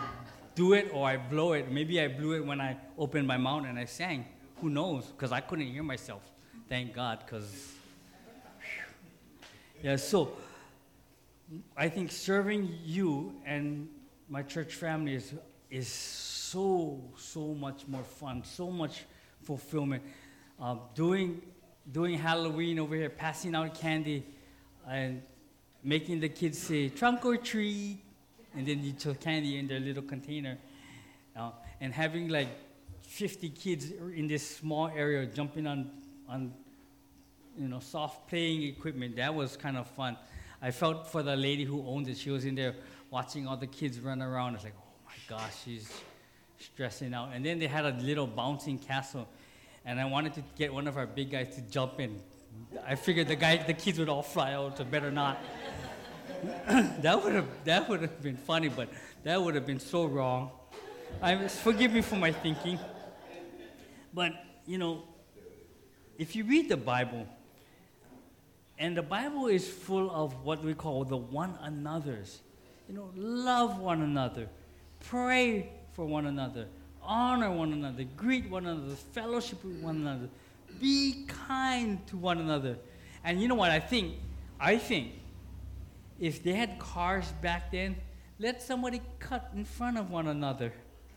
do 0.54 0.72
it 0.72 0.90
or 0.92 1.06
I 1.06 1.16
blow 1.16 1.52
it. 1.52 1.70
Maybe 1.70 2.00
I 2.00 2.08
blew 2.08 2.32
it 2.32 2.44
when 2.44 2.60
I 2.60 2.76
opened 2.98 3.26
my 3.26 3.36
mouth 3.36 3.64
and 3.66 3.78
I 3.78 3.84
sang. 3.84 4.26
Who 4.60 4.70
knows? 4.70 5.06
Because 5.06 5.32
I 5.32 5.40
couldn't 5.40 5.66
hear 5.66 5.82
myself. 5.82 6.22
Thank 6.68 6.94
God, 6.94 7.20
because. 7.24 7.72
Yeah, 9.82 9.96
so 9.96 10.32
I 11.76 11.90
think 11.90 12.10
serving 12.10 12.78
you 12.84 13.34
and 13.44 13.88
my 14.28 14.42
church 14.42 14.74
family 14.74 15.14
is, 15.14 15.34
is 15.70 15.88
so, 15.88 17.00
so 17.16 17.54
much 17.54 17.86
more 17.86 18.02
fun, 18.02 18.42
so 18.44 18.70
much 18.70 19.04
fulfillment. 19.42 20.02
Uh, 20.60 20.76
doing, 20.94 21.42
doing 21.90 22.18
Halloween 22.18 22.78
over 22.78 22.94
here, 22.94 23.10
passing 23.10 23.54
out 23.54 23.74
candy, 23.74 24.24
and 24.88 25.22
making 25.82 26.20
the 26.20 26.28
kids 26.28 26.58
say, 26.58 26.88
trunk 26.88 27.24
or 27.24 27.36
treat, 27.36 27.98
and 28.56 28.66
then 28.66 28.82
you 28.82 28.92
put 28.92 29.20
candy 29.20 29.58
in 29.58 29.66
their 29.66 29.80
little 29.80 30.02
container. 30.02 30.58
Uh, 31.36 31.50
and 31.80 31.92
having 31.92 32.28
like 32.28 32.48
50 33.02 33.50
kids 33.50 33.90
in 34.14 34.26
this 34.26 34.56
small 34.56 34.88
area 34.88 35.26
jumping 35.26 35.66
on, 35.66 35.90
on 36.28 36.52
you 37.58 37.68
know, 37.68 37.80
soft 37.80 38.28
playing 38.28 38.62
equipment, 38.62 39.16
that 39.16 39.34
was 39.34 39.56
kind 39.56 39.76
of 39.76 39.86
fun. 39.88 40.16
I 40.62 40.70
felt 40.70 41.08
for 41.08 41.22
the 41.22 41.36
lady 41.36 41.64
who 41.64 41.86
owned 41.86 42.08
it. 42.08 42.16
She 42.16 42.30
was 42.30 42.46
in 42.46 42.54
there 42.54 42.74
watching 43.14 43.46
all 43.46 43.56
the 43.56 43.68
kids 43.68 44.00
run 44.00 44.20
around. 44.20 44.56
It's 44.56 44.64
like, 44.64 44.74
oh 44.76 45.06
my 45.06 45.14
gosh, 45.28 45.52
she's 45.64 45.88
stressing 46.58 47.14
out. 47.14 47.28
And 47.32 47.46
then 47.46 47.60
they 47.60 47.68
had 47.68 47.84
a 47.84 47.96
little 48.00 48.26
bouncing 48.26 48.76
castle. 48.76 49.28
And 49.84 50.00
I 50.00 50.04
wanted 50.04 50.34
to 50.34 50.42
get 50.58 50.74
one 50.74 50.88
of 50.88 50.96
our 50.96 51.06
big 51.06 51.30
guys 51.30 51.54
to 51.54 51.60
jump 51.62 52.00
in. 52.00 52.20
I 52.84 52.96
figured 52.96 53.28
the 53.28 53.36
guy, 53.36 53.58
the 53.58 53.72
kids 53.72 54.00
would 54.00 54.08
all 54.08 54.24
fly 54.24 54.54
out, 54.54 54.78
so 54.78 54.84
better 54.84 55.12
not. 55.12 55.38
that 57.04 57.22
would 57.22 57.34
have 57.34 57.46
that 57.64 57.88
would 57.88 58.00
have 58.00 58.20
been 58.20 58.36
funny, 58.36 58.68
but 58.68 58.88
that 59.22 59.40
would 59.40 59.54
have 59.54 59.66
been 59.66 59.78
so 59.78 60.06
wrong. 60.06 60.50
I 61.22 61.46
forgive 61.46 61.92
me 61.92 62.02
for 62.02 62.16
my 62.16 62.32
thinking. 62.32 62.80
But 64.12 64.32
you 64.66 64.78
know, 64.78 65.04
if 66.18 66.34
you 66.34 66.42
read 66.44 66.68
the 66.68 66.76
Bible, 66.76 67.28
and 68.76 68.96
the 68.96 69.02
Bible 69.02 69.46
is 69.46 69.68
full 69.68 70.10
of 70.10 70.42
what 70.42 70.64
we 70.64 70.74
call 70.74 71.04
the 71.04 71.16
one 71.16 71.56
another's. 71.62 72.40
You 72.88 72.94
know, 72.94 73.10
love 73.16 73.78
one 73.78 74.02
another, 74.02 74.48
pray 75.08 75.72
for 75.92 76.04
one 76.04 76.26
another, 76.26 76.66
honor 77.02 77.50
one 77.50 77.72
another, 77.72 78.04
greet 78.16 78.50
one 78.50 78.66
another, 78.66 78.94
fellowship 78.94 79.64
with 79.64 79.80
one 79.80 79.96
another, 79.96 80.28
be 80.80 81.24
kind 81.26 82.06
to 82.08 82.16
one 82.16 82.38
another. 82.38 82.76
And 83.22 83.40
you 83.40 83.48
know 83.48 83.54
what 83.54 83.70
I 83.70 83.80
think? 83.80 84.16
I 84.60 84.76
think 84.76 85.12
if 86.20 86.42
they 86.42 86.52
had 86.52 86.78
cars 86.78 87.32
back 87.40 87.70
then, 87.70 87.96
let 88.38 88.62
somebody 88.62 89.00
cut 89.18 89.50
in 89.54 89.64
front 89.64 89.96
of 89.96 90.10
one 90.10 90.26
another. 90.26 90.72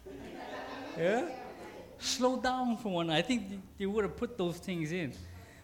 yeah? 0.98 1.26
Slow 2.00 2.40
down 2.40 2.78
for 2.78 2.90
one. 2.94 3.10
I 3.10 3.22
think 3.22 3.44
they 3.78 3.86
would 3.86 4.04
have 4.04 4.16
put 4.16 4.38
those 4.38 4.58
things 4.58 4.92
in. 4.92 5.14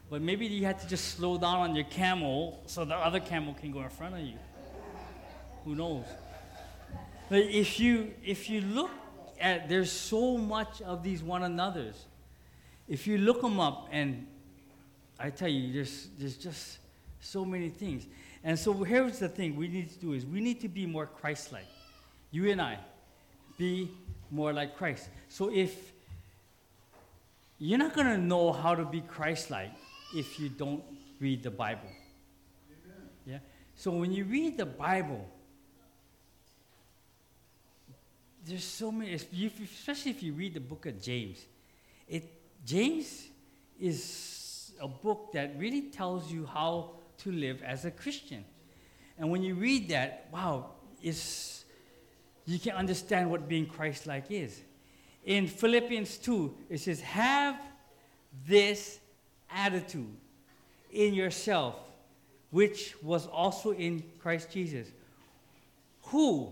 But 0.09 0.21
maybe 0.21 0.45
you 0.45 0.65
had 0.65 0.79
to 0.79 0.87
just 0.87 1.15
slow 1.15 1.37
down 1.37 1.59
on 1.59 1.75
your 1.75 1.85
camel 1.85 2.61
so 2.65 2.83
the 2.85 2.95
other 2.95 3.19
camel 3.19 3.53
can 3.53 3.71
go 3.71 3.81
in 3.81 3.89
front 3.89 4.15
of 4.15 4.21
you. 4.21 4.37
Who 5.65 5.75
knows? 5.75 6.05
But 7.29 7.39
if 7.39 7.79
you 7.79 8.13
if 8.23 8.49
you 8.49 8.61
look 8.61 8.91
at 9.39 9.69
there's 9.69 9.91
so 9.91 10.37
much 10.37 10.81
of 10.81 11.03
these 11.03 11.21
one 11.21 11.43
another's. 11.43 12.05
If 12.87 13.07
you 13.07 13.17
look 13.17 13.41
them 13.41 13.59
up 13.59 13.87
and 13.91 14.27
I 15.19 15.29
tell 15.29 15.47
you, 15.47 15.71
there's 15.71 16.09
there's 16.17 16.37
just 16.37 16.79
so 17.19 17.45
many 17.45 17.69
things. 17.69 18.07
And 18.43 18.59
so 18.59 18.73
here's 18.73 19.19
the 19.19 19.29
thing 19.29 19.55
we 19.55 19.67
need 19.67 19.89
to 19.91 19.99
do 19.99 20.13
is 20.13 20.25
we 20.25 20.41
need 20.41 20.59
to 20.61 20.67
be 20.67 20.85
more 20.85 21.05
Christ-like. 21.05 21.67
You 22.31 22.51
and 22.51 22.61
I, 22.61 22.77
be 23.57 23.89
more 24.29 24.51
like 24.51 24.75
Christ. 24.75 25.07
So 25.29 25.49
if 25.49 25.93
you're 27.57 27.79
not 27.79 27.93
going 27.93 28.07
to 28.07 28.17
know 28.17 28.51
how 28.51 28.75
to 28.75 28.83
be 28.83 28.99
Christ-like 28.99 29.71
if 30.13 30.39
you 30.39 30.49
don't 30.49 30.83
read 31.21 31.43
the 31.43 31.51
Bible. 31.51 31.87
Amen. 31.87 33.09
Yeah. 33.25 33.39
So 33.75 33.91
when 33.91 34.11
you 34.11 34.25
read 34.25 34.57
the 34.57 34.65
Bible, 34.65 35.25
there's 38.45 38.63
so 38.63 38.91
many, 38.91 39.13
especially 39.13 40.11
if 40.11 40.21
you 40.21 40.33
read 40.33 40.53
the 40.53 40.59
book 40.59 40.85
of 40.85 41.01
James. 41.01 41.45
It 42.07 42.29
James 42.65 43.27
is 43.79 44.71
a 44.81 44.87
book 44.87 45.31
that 45.33 45.57
really 45.57 45.83
tells 45.83 46.31
you 46.31 46.45
how 46.45 46.91
to 47.19 47.31
live 47.31 47.61
as 47.63 47.85
a 47.85 47.91
Christian. 47.91 48.43
And 49.17 49.29
when 49.29 49.43
you 49.43 49.55
read 49.55 49.89
that, 49.89 50.27
wow, 50.31 50.71
it's, 51.01 51.65
you 52.45 52.59
can 52.59 52.73
understand 52.73 53.29
what 53.29 53.47
being 53.47 53.65
Christ 53.65 54.07
like 54.07 54.29
is. 54.29 54.61
In 55.25 55.47
Philippians 55.47 56.17
2, 56.17 56.55
it 56.69 56.79
says, 56.79 56.99
Have 57.01 57.59
this 58.45 58.99
attitude 59.49 60.15
in 60.91 61.13
yourself, 61.13 61.75
which 62.51 62.95
was 63.01 63.27
also 63.27 63.71
in 63.71 64.03
Christ 64.19 64.51
Jesus, 64.51 64.87
who, 66.03 66.51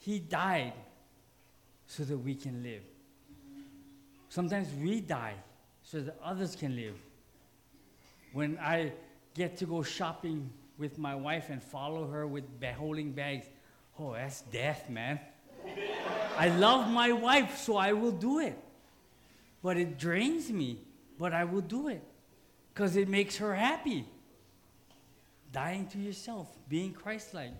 He 0.00 0.18
died 0.18 0.72
so 1.86 2.04
that 2.04 2.16
we 2.16 2.34
can 2.34 2.62
live. 2.62 2.82
Sometimes 4.30 4.68
we 4.82 5.00
die 5.00 5.34
so 5.82 6.00
that 6.00 6.18
others 6.24 6.56
can 6.56 6.74
live. 6.74 6.96
When 8.32 8.58
I 8.58 8.92
get 9.34 9.58
to 9.58 9.66
go 9.66 9.82
shopping 9.82 10.50
with 10.78 10.98
my 10.98 11.14
wife 11.14 11.50
and 11.50 11.62
follow 11.62 12.06
her 12.08 12.26
with 12.26 12.44
holding 12.78 13.12
bags, 13.12 13.46
oh, 13.98 14.14
that's 14.14 14.40
death, 14.42 14.88
man. 14.88 15.20
I 16.38 16.48
love 16.48 16.90
my 16.90 17.12
wife, 17.12 17.58
so 17.58 17.76
I 17.76 17.92
will 17.92 18.12
do 18.12 18.38
it. 18.38 18.58
But 19.62 19.76
it 19.76 19.98
drains 19.98 20.50
me, 20.50 20.78
but 21.18 21.34
I 21.34 21.44
will 21.44 21.60
do 21.60 21.88
it 21.88 22.02
because 22.72 22.96
it 22.96 23.08
makes 23.08 23.36
her 23.36 23.54
happy. 23.54 24.06
Dying 25.52 25.86
to 25.88 25.98
yourself, 25.98 26.48
being 26.68 26.94
Christ 26.94 27.34
like. 27.34 27.52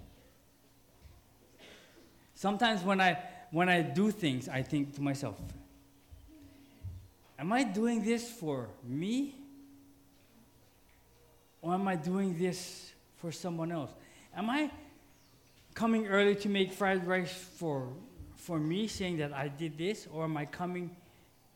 Sometimes 2.40 2.82
when 2.82 3.02
I, 3.02 3.18
when 3.50 3.68
I 3.68 3.82
do 3.82 4.10
things, 4.10 4.48
I 4.48 4.62
think 4.62 4.94
to 4.94 5.02
myself, 5.02 5.38
am 7.38 7.52
I 7.52 7.64
doing 7.64 8.02
this 8.02 8.30
for 8.30 8.70
me? 8.82 9.34
Or 11.60 11.74
am 11.74 11.86
I 11.86 11.96
doing 11.96 12.38
this 12.38 12.92
for 13.18 13.30
someone 13.30 13.70
else? 13.70 13.90
Am 14.34 14.48
I 14.48 14.70
coming 15.74 16.06
early 16.06 16.34
to 16.36 16.48
make 16.48 16.72
fried 16.72 17.06
rice 17.06 17.30
for, 17.30 17.92
for 18.36 18.58
me, 18.58 18.86
saying 18.86 19.18
that 19.18 19.34
I 19.34 19.48
did 19.48 19.76
this? 19.76 20.08
Or 20.10 20.24
am 20.24 20.38
I 20.38 20.46
coming 20.46 20.96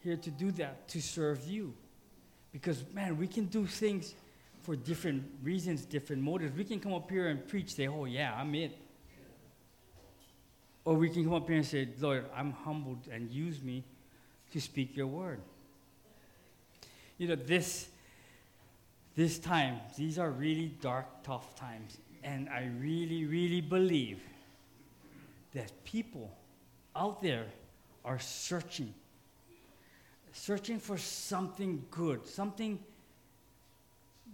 here 0.01 0.19
to 0.19 0.31
do 0.31 0.51
that, 0.51 0.87
to 0.89 1.01
serve 1.01 1.49
you? 1.49 1.73
Because, 2.53 2.85
man, 2.93 3.17
we 3.17 3.27
can 3.27 3.47
do 3.47 3.65
things 3.65 4.15
for 4.61 4.77
different 4.77 5.25
reasons, 5.43 5.87
different 5.87 6.21
motives. 6.21 6.55
We 6.55 6.65
can 6.65 6.79
come 6.79 6.93
up 6.93 7.11
here 7.11 7.29
and 7.29 7.49
preach, 7.49 7.73
say, 7.73 7.89
oh, 7.89 8.05
yeah, 8.05 8.35
I'm 8.39 8.55
it. 8.55 8.77
Or 10.85 10.95
we 10.95 11.09
can 11.09 11.25
come 11.25 11.35
up 11.35 11.49
here 11.49 11.57
and 11.57 11.67
say, 11.67 11.89
Lord, 11.99 12.27
I'm 12.37 12.53
humbled 12.53 13.09
and 13.11 13.31
use 13.31 13.63
me 13.63 13.85
to 14.53 14.61
speak 14.61 14.97
your 14.97 15.07
word. 15.07 15.41
You 17.17 17.29
know, 17.29 17.37
this, 17.37 17.89
this 19.17 19.39
time, 19.39 19.81
these 19.97 20.19
are 20.19 20.31
really 20.31 20.75
dark, 20.81 21.07
tough 21.23 21.55
times. 21.57 21.97
And 22.23 22.49
I 22.49 22.71
really, 22.79 23.25
really 23.25 23.61
believe 23.61 24.21
that 25.55 25.73
people 25.85 26.37
out 26.95 27.23
there 27.23 27.47
are 28.05 28.19
searching, 28.19 28.93
searching 30.33 30.79
for 30.79 30.99
something 30.99 31.85
good, 31.91 32.27
something 32.27 32.79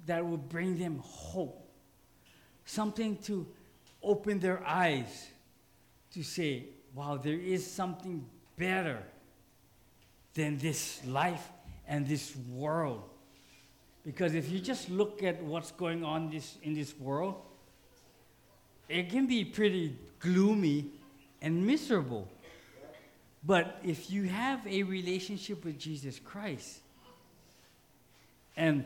that 0.07 0.27
will 0.27 0.37
bring 0.37 0.79
them 0.79 1.01
hope, 1.05 1.69
something 2.65 3.17
to 3.19 3.47
open 4.03 4.41
their 4.41 4.67
eyes 4.67 5.29
to 6.12 6.23
say, 6.23 6.64
wow, 6.94 7.16
there 7.16 7.38
is 7.38 7.68
something 7.68 8.27
better 8.57 9.03
than 10.35 10.59
this 10.59 11.05
life 11.07 11.49
and 11.87 12.07
this 12.07 12.35
world. 12.51 13.03
Because 14.05 14.35
if 14.35 14.51
you 14.51 14.61
just 14.61 14.88
look 14.88 15.23
at 15.23 15.42
what's 15.42 15.70
going 15.73 16.05
on 16.05 16.31
this, 16.31 16.57
in 16.62 16.75
this 16.75 16.99
world, 16.99 17.37
it 18.88 19.11
can 19.11 19.27
be 19.27 19.44
pretty 19.44 19.96
gloomy 20.18 20.87
and 21.42 21.66
miserable. 21.66 22.29
But 23.44 23.79
if 23.85 24.11
you 24.11 24.25
have 24.25 24.66
a 24.66 24.83
relationship 24.83 25.64
with 25.64 25.79
Jesus 25.79 26.18
Christ 26.18 26.81
and 28.57 28.85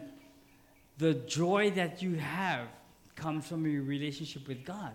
the 0.98 1.14
joy 1.14 1.72
that 1.72 2.02
you 2.02 2.14
have 2.16 2.68
comes 3.16 3.46
from 3.46 3.66
your 3.66 3.82
relationship 3.82 4.46
with 4.46 4.64
God, 4.64 4.92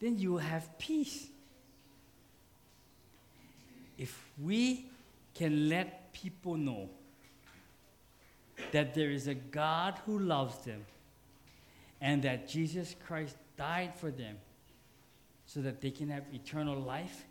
then 0.00 0.18
you 0.18 0.32
will 0.32 0.38
have 0.38 0.78
peace. 0.78 1.28
If 3.96 4.30
we 4.40 4.86
can 5.34 5.68
let 5.68 6.12
people 6.12 6.56
know 6.56 6.88
that 8.72 8.94
there 8.94 9.10
is 9.10 9.26
a 9.26 9.34
God 9.34 9.98
who 10.06 10.18
loves 10.18 10.64
them 10.64 10.84
and 12.00 12.22
that 12.22 12.48
Jesus 12.48 12.94
Christ 13.06 13.36
died 13.56 13.94
for 13.96 14.10
them 14.10 14.36
so 15.46 15.60
that 15.60 15.80
they 15.80 15.90
can 15.90 16.10
have 16.10 16.24
eternal 16.32 16.78
life 16.80 17.24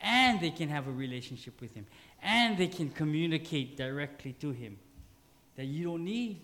and 0.00 0.40
they 0.40 0.50
can 0.50 0.68
have 0.68 0.86
a 0.86 0.92
relationship 0.92 1.60
with 1.60 1.74
Him 1.74 1.86
and 2.22 2.56
they 2.56 2.68
can 2.68 2.90
communicate 2.90 3.76
directly 3.76 4.32
to 4.34 4.50
Him. 4.50 4.78
That 5.56 5.64
you 5.64 5.84
don't 5.84 6.04
need 6.04 6.40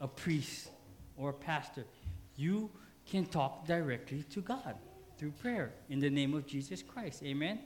a 0.00 0.06
priest 0.06 0.68
or 1.16 1.30
a 1.30 1.34
pastor, 1.34 1.84
you 2.36 2.70
can 3.06 3.26
talk 3.26 3.66
directly 3.66 4.24
to 4.30 4.40
God 4.40 4.76
through 5.18 5.32
prayer 5.32 5.72
in 5.88 6.00
the 6.00 6.10
name 6.10 6.34
of 6.34 6.46
Jesus 6.46 6.82
Christ. 6.82 7.22
Amen? 7.22 7.52
Amen. 7.52 7.64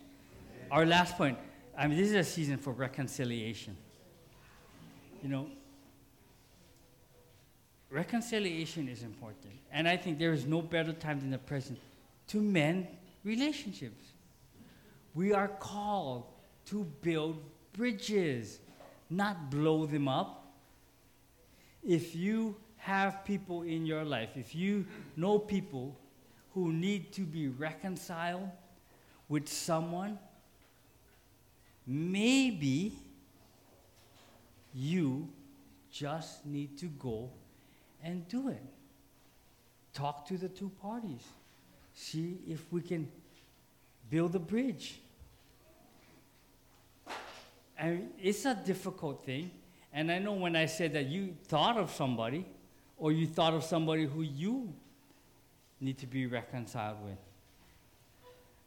Our 0.70 0.86
last 0.86 1.16
point 1.16 1.38
I 1.76 1.86
mean, 1.86 1.96
this 1.96 2.08
is 2.08 2.14
a 2.14 2.24
season 2.24 2.58
for 2.58 2.72
reconciliation. 2.72 3.76
You 5.22 5.30
know, 5.30 5.46
reconciliation 7.90 8.86
is 8.88 9.02
important. 9.02 9.54
And 9.72 9.88
I 9.88 9.96
think 9.96 10.18
there 10.18 10.32
is 10.32 10.44
no 10.44 10.60
better 10.60 10.92
time 10.92 11.20
than 11.20 11.30
the 11.30 11.38
present 11.38 11.78
to 12.28 12.42
mend 12.42 12.86
relationships. 13.24 14.04
We 15.14 15.32
are 15.32 15.48
called 15.48 16.24
to 16.66 16.84
build 17.02 17.42
bridges, 17.72 18.60
not 19.08 19.50
blow 19.50 19.86
them 19.86 20.06
up. 20.06 20.52
If 21.82 22.14
you 22.14 22.56
have 22.76 23.24
people 23.24 23.62
in 23.62 23.86
your 23.86 24.04
life, 24.04 24.30
if 24.36 24.54
you 24.54 24.86
know 25.16 25.38
people 25.38 25.96
who 26.54 26.72
need 26.72 27.12
to 27.12 27.22
be 27.22 27.48
reconciled 27.48 28.48
with 29.28 29.48
someone, 29.48 30.18
maybe 31.86 32.92
you 34.74 35.28
just 35.90 36.44
need 36.46 36.78
to 36.78 36.86
go 36.86 37.30
and 38.02 38.26
do 38.28 38.48
it. 38.48 38.62
Talk 39.92 40.26
to 40.28 40.36
the 40.36 40.48
two 40.48 40.70
parties. 40.80 41.22
See 41.94 42.38
if 42.48 42.64
we 42.72 42.80
can 42.80 43.08
build 44.08 44.34
a 44.34 44.38
bridge. 44.38 45.00
And 47.78 48.10
it's 48.20 48.44
a 48.44 48.54
difficult 48.54 49.24
thing. 49.24 49.50
And 49.92 50.12
I 50.12 50.18
know 50.18 50.34
when 50.34 50.54
I 50.54 50.66
said 50.66 50.92
that 50.92 51.06
you 51.06 51.34
thought 51.48 51.76
of 51.76 51.90
somebody, 51.90 52.44
or 52.96 53.10
you 53.10 53.26
thought 53.26 53.54
of 53.54 53.64
somebody 53.64 54.04
who 54.04 54.22
you 54.22 54.72
need 55.81 55.99
to 55.99 56.07
be 56.07 56.27
reconciled 56.27 56.99
with. 57.05 57.19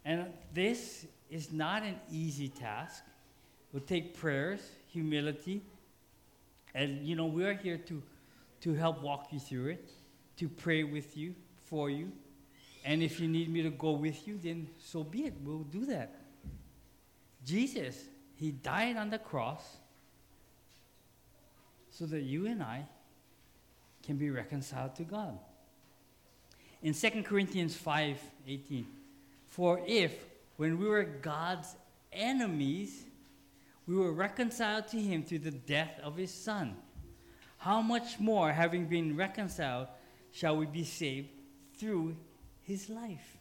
And 0.05 0.27
this 0.53 1.05
is 1.29 1.51
not 1.51 1.83
an 1.83 1.95
easy 2.11 2.49
task. 2.49 3.03
It 3.05 3.73
will 3.73 3.85
take 3.85 4.17
prayers, 4.17 4.59
humility, 4.87 5.61
and 6.75 7.05
you 7.05 7.15
know, 7.15 7.25
we 7.25 7.45
are 7.45 7.53
here 7.53 7.77
to, 7.77 8.01
to 8.61 8.73
help 8.73 9.01
walk 9.01 9.27
you 9.31 9.39
through 9.39 9.67
it, 9.67 9.91
to 10.37 10.49
pray 10.49 10.83
with 10.83 11.15
you, 11.15 11.35
for 11.65 11.89
you. 11.89 12.11
And 12.85 13.01
if 13.01 13.19
you 13.19 13.27
need 13.27 13.49
me 13.49 13.61
to 13.61 13.69
go 13.69 13.91
with 13.91 14.27
you, 14.27 14.37
then 14.41 14.67
so 14.83 15.03
be 15.03 15.25
it. 15.25 15.33
We'll 15.43 15.59
do 15.59 15.85
that. 15.85 16.15
Jesus, 17.45 18.03
He 18.35 18.51
died 18.51 18.97
on 18.97 19.09
the 19.09 19.19
cross 19.19 19.61
so 21.91 22.05
that 22.07 22.21
you 22.21 22.47
and 22.47 22.63
I 22.63 22.85
can 24.01 24.17
be 24.17 24.29
reconciled 24.29 24.95
to 24.95 25.03
God. 25.03 25.37
In 26.83 26.93
2 26.93 27.23
Corinthians 27.23 27.75
5 27.75 28.19
18, 28.45 28.85
for 29.47 29.81
if, 29.87 30.13
when 30.57 30.77
we 30.77 30.85
were 30.85 31.03
God's 31.03 31.77
enemies, 32.11 33.05
we 33.87 33.95
were 33.95 34.11
reconciled 34.11 34.89
to 34.89 34.99
him 34.99 35.23
through 35.23 35.39
the 35.39 35.51
death 35.51 35.97
of 36.03 36.17
his 36.17 36.33
Son, 36.33 36.75
how 37.57 37.81
much 37.81 38.19
more, 38.19 38.51
having 38.51 38.85
been 38.87 39.15
reconciled, 39.15 39.87
shall 40.33 40.57
we 40.57 40.65
be 40.65 40.83
saved 40.83 41.29
through 41.77 42.17
his 42.63 42.89
life? 42.89 43.37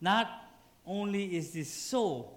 Not 0.00 0.30
only 0.86 1.36
is 1.36 1.52
this 1.52 1.70
so, 1.70 2.30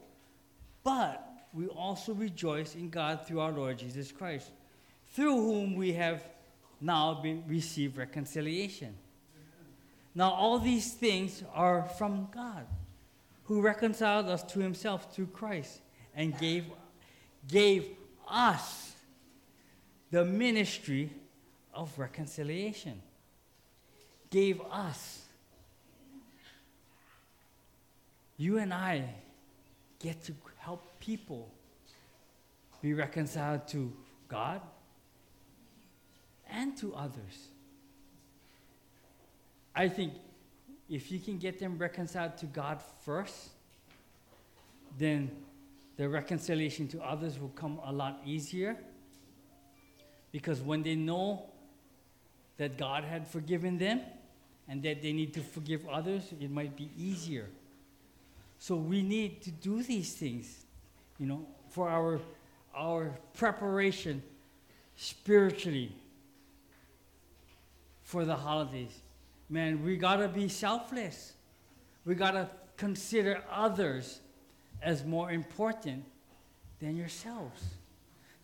but 0.84 1.48
we 1.54 1.68
also 1.68 2.16
rejoice 2.16 2.74
in 2.74 2.90
God 2.90 3.28
through 3.28 3.42
our 3.42 3.52
Lord 3.52 3.78
Jesus 3.78 4.12
Christ, 4.12 4.50
through 5.14 5.36
whom 5.36 5.76
we 5.76 5.94
have 5.94 6.24
now 6.82 7.14
been 7.22 7.44
received 7.48 7.98
reconciliation. 7.98 8.96
Now 10.16 10.32
all 10.32 10.58
these 10.60 10.94
things 10.94 11.44
are 11.54 11.84
from 11.84 12.30
God, 12.34 12.66
who 13.44 13.62
reconciled 13.62 14.28
us 14.28 14.42
to 14.54 14.60
himself 14.60 15.14
through 15.14 15.28
Christ 15.28 15.82
and 16.16 16.38
gave, 16.40 16.66
gave 17.48 17.90
us 18.28 18.94
the 20.12 20.24
ministry 20.24 21.12
of 21.74 21.98
reconciliation. 22.00 23.02
Gave 24.30 24.62
us. 24.72 25.22
You 28.38 28.58
and 28.58 28.74
I 28.74 29.04
get 30.00 30.24
to 30.26 30.34
help 30.58 31.00
people 31.00 31.52
be 32.82 32.94
reconciled 32.94 33.68
to 33.70 33.92
God 34.28 34.62
and 36.50 36.78
to 36.78 36.96
others. 36.96 37.50
I 39.76 39.90
think 39.90 40.14
if 40.90 41.12
you 41.12 41.20
can 41.20 41.38
get 41.38 41.60
them 41.60 41.78
reconciled 41.78 42.38
to 42.38 42.46
God 42.46 42.82
first, 43.04 43.50
then 44.98 45.32
the 45.98 46.08
reconciliation 46.08 46.88
to 46.90 47.02
others 47.02 47.40
will 47.40 47.50
come 47.50 47.80
a 47.86 47.92
lot 47.92 48.22
easier. 48.26 48.78
Because 50.32 50.62
when 50.62 50.84
they 50.84 50.96
know 50.96 51.46
that 52.58 52.78
God 52.78 53.04
had 53.04 53.28
forgiven 53.28 53.78
them 53.78 54.02
and 54.68 54.82
that 54.84 55.02
they 55.02 55.14
need 55.14 55.34
to 55.34 55.42
forgive 55.42 55.88
others, 55.88 56.24
it 56.40 56.52
might 56.52 56.76
be 56.76 56.90
easier. 56.98 57.50
So 58.60 58.76
we 58.76 59.02
need 59.02 59.42
to 59.44 59.52
do 59.52 59.84
these 59.84 60.14
things, 60.14 60.66
you 61.20 61.26
know, 61.26 61.46
for 61.70 61.90
our 61.90 62.20
our 62.76 63.18
preparation 63.34 64.22
spiritually 64.98 65.96
for 68.04 68.26
the 68.26 68.36
holidays. 68.36 68.92
Man, 69.50 69.84
we 69.84 69.98
got 69.98 70.18
to 70.18 70.28
be 70.28 70.50
selfless. 70.50 71.34
We 72.04 72.16
got 72.16 72.32
to 72.32 72.50
consider 72.78 73.44
others 73.52 74.20
as 74.82 75.04
more 75.04 75.32
important 75.32 76.04
than 76.80 76.96
yourselves. 76.96 77.64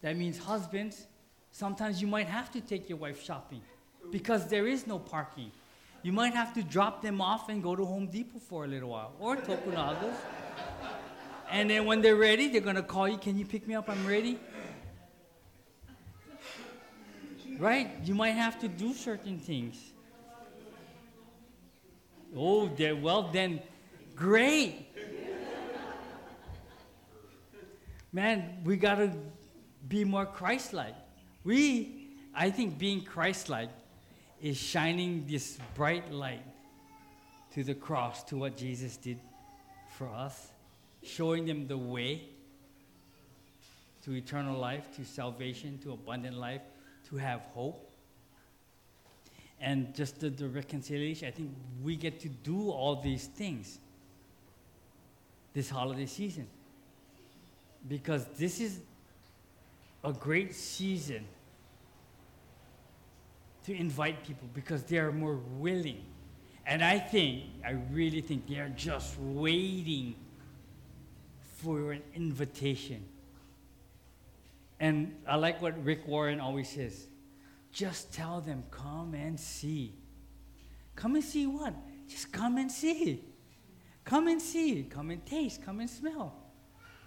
That 0.02 0.18
means, 0.18 0.38
husbands, 0.38 1.06
sometimes 1.52 2.02
you 2.02 2.08
might 2.08 2.28
have 2.28 2.52
to 2.52 2.62
take 2.62 2.90
your 2.90 2.98
wife 2.98 3.24
shopping 3.24 3.62
because 4.12 4.48
there 4.48 4.68
is 4.68 4.88
no 4.88 5.00
parking. 5.00 5.52
You 6.04 6.12
might 6.12 6.34
have 6.34 6.54
to 6.56 6.64
drop 6.64 7.02
them 7.02 7.22
off 7.22 7.50
and 7.50 7.62
go 7.62 7.76
to 7.76 7.86
Home 7.86 8.08
Depot 8.08 8.40
for 8.40 8.66
a 8.66 8.68
little 8.68 8.90
while 8.90 9.14
or 9.20 9.36
Tokunagas. 9.38 10.16
and 11.52 11.70
then 11.70 11.86
when 11.86 12.02
they're 12.02 12.16
ready, 12.16 12.48
they're 12.48 12.74
to 12.74 12.82
call 12.82 13.08
you, 13.08 13.18
Can 13.18 13.38
you 13.38 13.46
pick 13.46 13.68
me 13.68 13.76
up? 13.76 13.90
I'm 13.90 14.08
ready. 14.08 14.40
Right? 17.60 17.92
You 18.04 18.16
might 18.16 18.32
have 18.32 18.58
to 18.60 18.68
do 18.68 18.94
certain 18.94 19.38
things. 19.38 19.91
Oh, 22.36 22.70
well, 23.02 23.30
then, 23.32 23.62
great. 24.16 24.88
Man, 28.14 28.60
we 28.64 28.78
got 28.78 28.96
to 28.96 29.12
be 29.88 30.04
more 30.04 30.26
Christ 30.26 30.74
like. 30.74 30.96
We, 31.44 32.10
I 32.34 32.50
think 32.50 32.78
being 32.78 33.04
Christ 33.04 33.50
like 33.50 33.70
is 34.42 34.58
shining 34.58 35.26
this 35.28 35.58
bright 35.76 36.12
light 36.12 36.44
to 37.54 37.64
the 37.64 37.74
cross, 37.74 38.24
to 38.24 38.38
what 38.38 38.58
Jesus 38.58 38.98
did 38.98 39.20
for 39.98 40.08
us, 40.08 40.48
showing 41.04 41.46
them 41.46 41.68
the 41.68 41.78
way 41.78 42.24
to 44.04 44.14
eternal 44.14 44.58
life, 44.58 44.96
to 44.96 45.06
salvation, 45.06 45.78
to 45.84 45.92
abundant 45.92 46.38
life, 46.38 46.62
to 47.10 47.18
have 47.18 47.42
hope. 47.54 47.91
And 49.62 49.94
just 49.94 50.20
the, 50.20 50.30
the 50.30 50.48
reconciliation, 50.48 51.28
I 51.28 51.32
think 51.32 51.52
we 51.84 51.96
get 51.96 52.20
to 52.22 52.30
do 52.30 52.72
all 52.72 52.96
these 52.96 53.28
things 53.28 53.80
this 55.54 55.70
holiday 55.70 56.08
season. 56.08 56.48
Because 57.88 58.26
this 58.38 58.60
is 58.60 58.80
a 60.04 60.12
great 60.12 60.56
season 60.56 61.26
to 63.66 63.76
invite 63.76 64.26
people 64.26 64.50
because 64.54 64.84
they 64.84 64.98
are 64.98 65.12
more 65.12 65.40
willing. 65.58 66.04
And 66.66 66.84
I 66.84 66.98
think, 67.00 67.44
I 67.66 67.72
really 67.92 68.22
think 68.22 68.48
they 68.48 68.58
are 68.58 68.70
just 68.70 69.20
waiting 69.20 70.16
for 71.58 71.92
an 71.92 72.02
invitation. 72.16 73.04
And 74.80 75.16
I 75.28 75.36
like 75.36 75.62
what 75.62 75.84
Rick 75.84 76.08
Warren 76.08 76.40
always 76.40 76.70
says 76.70 77.08
just 77.72 78.14
tell 78.14 78.42
them, 78.42 78.64
come 78.70 79.14
and 79.14 79.40
see. 79.40 79.94
Come 80.96 81.16
and 81.16 81.24
see 81.24 81.48
what? 81.48 81.74
Just 82.08 82.32
come 82.32 82.58
and 82.58 82.72
see. 82.72 83.24
Come 84.04 84.28
and 84.28 84.42
see. 84.42 84.84
Come 84.84 85.12
and 85.12 85.26
taste. 85.26 85.64
Come 85.64 85.80
and 85.80 85.90
smell. 85.90 86.36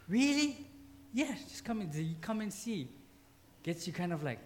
Really? 0.09 0.66
Yes, 1.12 1.44
just 1.48 1.64
come 1.64 1.81
and 1.81 2.20
come 2.20 2.40
and 2.40 2.53
see. 2.53 2.88
Gets 3.62 3.87
you 3.87 3.92
kind 3.92 4.12
of 4.12 4.22
like, 4.22 4.38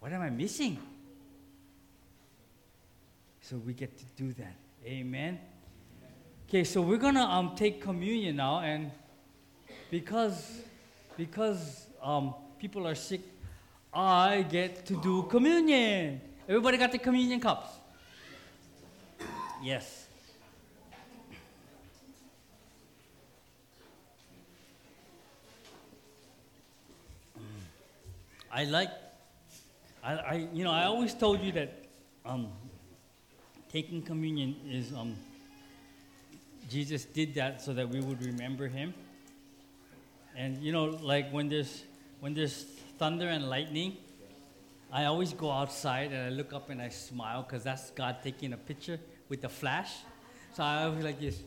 what 0.00 0.12
am 0.12 0.20
I 0.20 0.30
missing? 0.30 0.78
So 3.40 3.56
we 3.56 3.74
get 3.74 3.96
to 3.96 4.04
do 4.16 4.32
that. 4.34 4.56
Amen. 4.84 5.38
Okay, 6.48 6.64
so 6.64 6.80
we're 6.82 6.98
gonna 6.98 7.24
um, 7.24 7.56
take 7.56 7.80
communion 7.80 8.36
now, 8.36 8.60
and 8.60 8.90
because 9.90 10.60
because 11.16 11.86
um, 12.02 12.34
people 12.58 12.86
are 12.86 12.94
sick, 12.94 13.20
I 13.96 14.42
get 14.42 14.84
to 14.86 15.00
do 15.00 15.22
communion. 15.22 16.20
Everybody 16.46 16.76
got 16.76 16.92
the 16.92 16.98
communion 16.98 17.40
cups? 17.40 17.70
Yes. 19.62 20.06
I 28.52 28.64
like, 28.64 28.90
I, 30.04 30.12
I, 30.12 30.48
you 30.52 30.62
know, 30.62 30.72
I 30.72 30.84
always 30.84 31.14
told 31.14 31.40
you 31.40 31.52
that 31.52 31.86
um, 32.26 32.48
taking 33.72 34.02
communion 34.02 34.56
is, 34.70 34.92
um, 34.92 35.16
Jesus 36.68 37.06
did 37.06 37.34
that 37.34 37.62
so 37.62 37.72
that 37.72 37.88
we 37.88 38.00
would 38.00 38.22
remember 38.22 38.68
him. 38.68 38.92
And, 40.36 40.62
you 40.62 40.72
know, 40.72 40.84
like 40.84 41.30
when 41.30 41.48
there's, 41.48 41.84
when 42.20 42.34
there's 42.34 42.66
thunder 42.98 43.28
and 43.28 43.48
lightning, 43.48 43.96
I 44.92 45.04
always 45.04 45.32
go 45.32 45.50
outside 45.50 46.12
and 46.12 46.26
I 46.26 46.28
look 46.30 46.52
up 46.52 46.70
and 46.70 46.80
I 46.80 46.88
smile 46.88 47.42
because 47.42 47.64
that's 47.64 47.90
God 47.90 48.18
taking 48.22 48.52
a 48.52 48.56
picture 48.56 48.98
with 49.28 49.42
the 49.42 49.48
flash. 49.48 49.92
So 50.54 50.62
I 50.62 50.84
always 50.84 51.04
like 51.04 51.20
this, 51.20 51.40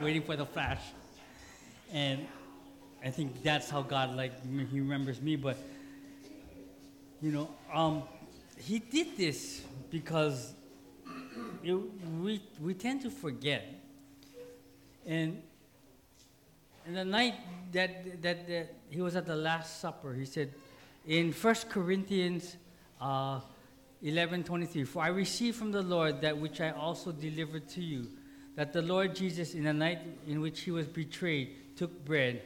waiting 0.00 0.22
for 0.22 0.36
the 0.36 0.44
flash. 0.44 0.80
And 1.92 2.26
I 3.04 3.10
think 3.10 3.42
that's 3.42 3.70
how 3.70 3.82
God 3.82 4.16
like 4.16 4.32
he 4.70 4.80
remembers 4.80 5.20
me. 5.20 5.36
But 5.36 5.56
you 7.20 7.32
know, 7.32 7.48
um, 7.72 8.02
he 8.58 8.78
did 8.78 9.16
this 9.16 9.62
because 9.90 10.54
it, 11.62 11.74
we 12.20 12.42
we 12.60 12.74
tend 12.74 13.02
to 13.02 13.10
forget. 13.10 13.64
And 15.06 15.42
and 16.86 16.96
the 16.96 17.04
night 17.04 17.34
that, 17.72 18.22
that, 18.22 18.46
that 18.48 18.74
he 18.90 19.00
was 19.00 19.16
at 19.16 19.26
the 19.26 19.36
Last 19.36 19.80
Supper, 19.80 20.12
he 20.12 20.24
said 20.24 20.52
in 21.06 21.32
1 21.32 21.54
Corinthians 21.68 22.56
uh, 23.00 23.40
11 24.02 24.44
23, 24.44 24.84
For 24.84 25.02
I 25.02 25.08
received 25.08 25.56
from 25.56 25.72
the 25.72 25.82
Lord 25.82 26.20
that 26.22 26.36
which 26.36 26.60
I 26.60 26.70
also 26.70 27.12
delivered 27.12 27.68
to 27.70 27.82
you, 27.82 28.08
that 28.56 28.72
the 28.72 28.82
Lord 28.82 29.14
Jesus, 29.14 29.54
in 29.54 29.64
the 29.64 29.72
night 29.72 30.00
in 30.26 30.40
which 30.40 30.60
he 30.60 30.70
was 30.70 30.86
betrayed, 30.86 31.76
took 31.76 32.04
bread. 32.04 32.42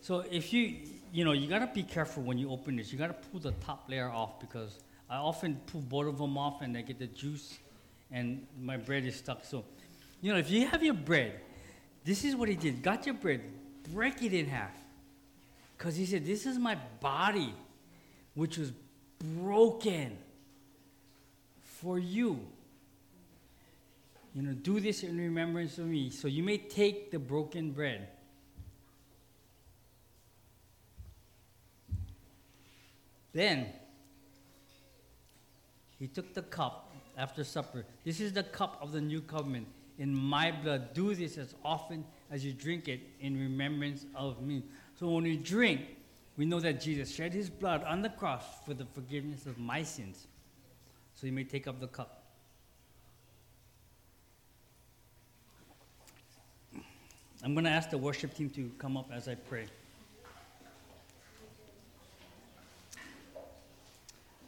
So 0.00 0.24
if 0.30 0.52
you, 0.52 0.76
you 1.12 1.24
know, 1.24 1.32
you 1.32 1.48
got 1.48 1.58
to 1.58 1.66
be 1.66 1.82
careful 1.82 2.22
when 2.22 2.38
you 2.38 2.50
open 2.50 2.76
this. 2.76 2.92
You 2.92 2.98
got 2.98 3.08
to 3.08 3.28
pull 3.28 3.40
the 3.40 3.52
top 3.52 3.88
layer 3.88 4.08
off 4.08 4.40
because 4.40 4.78
I 5.08 5.16
often 5.16 5.60
pull 5.66 5.82
both 5.82 6.06
of 6.06 6.18
them 6.18 6.38
off 6.38 6.62
and 6.62 6.76
I 6.76 6.82
get 6.82 6.98
the 6.98 7.08
juice 7.08 7.58
and 8.10 8.46
my 8.60 8.76
bread 8.76 9.04
is 9.04 9.16
stuck. 9.16 9.44
So, 9.44 9.64
you 10.20 10.32
know, 10.32 10.38
if 10.38 10.50
you 10.50 10.66
have 10.66 10.82
your 10.82 10.94
bread, 10.94 11.40
this 12.04 12.24
is 12.24 12.34
what 12.34 12.48
he 12.48 12.54
did. 12.54 12.82
Got 12.82 13.06
your 13.06 13.14
bread, 13.14 13.42
break 13.92 14.22
it 14.22 14.32
in 14.32 14.46
half. 14.46 14.74
Because 15.76 15.96
he 15.96 16.06
said, 16.06 16.26
This 16.26 16.46
is 16.46 16.58
my 16.58 16.76
body, 17.00 17.54
which 18.34 18.58
was 18.58 18.72
broken 19.36 20.16
for 21.62 21.98
you. 21.98 22.40
You 24.34 24.42
know, 24.42 24.52
do 24.52 24.78
this 24.78 25.02
in 25.02 25.18
remembrance 25.18 25.78
of 25.78 25.86
me. 25.86 26.10
So 26.10 26.28
you 26.28 26.42
may 26.42 26.58
take 26.58 27.10
the 27.10 27.18
broken 27.18 27.72
bread 27.72 28.08
Then 33.32 33.66
he 35.98 36.06
took 36.08 36.34
the 36.34 36.42
cup 36.42 36.92
after 37.16 37.44
supper. 37.44 37.84
This 38.04 38.20
is 38.20 38.32
the 38.32 38.42
cup 38.42 38.78
of 38.80 38.92
the 38.92 39.00
new 39.00 39.20
covenant. 39.20 39.68
In 39.98 40.14
my 40.14 40.50
blood, 40.50 40.94
do 40.94 41.14
this 41.14 41.36
as 41.36 41.54
often 41.64 42.04
as 42.30 42.44
you 42.44 42.52
drink 42.52 42.88
it 42.88 43.00
in 43.20 43.38
remembrance 43.38 44.06
of 44.14 44.42
me. 44.42 44.62
So 44.98 45.08
when 45.08 45.24
we 45.24 45.36
drink, 45.36 45.80
we 46.36 46.44
know 46.46 46.60
that 46.60 46.80
Jesus 46.80 47.14
shed 47.14 47.32
his 47.32 47.50
blood 47.50 47.84
on 47.84 48.02
the 48.02 48.08
cross 48.08 48.44
for 48.64 48.72
the 48.74 48.86
forgiveness 48.86 49.46
of 49.46 49.58
my 49.58 49.82
sins. 49.82 50.26
So 51.14 51.26
you 51.26 51.32
may 51.32 51.44
take 51.44 51.66
up 51.66 51.80
the 51.80 51.86
cup. 51.86 52.24
I'm 57.42 57.54
going 57.54 57.64
to 57.64 57.70
ask 57.70 57.88
the 57.88 57.98
worship 57.98 58.34
team 58.34 58.50
to 58.50 58.70
come 58.78 58.96
up 58.96 59.10
as 59.12 59.26
I 59.26 59.34
pray. 59.34 59.66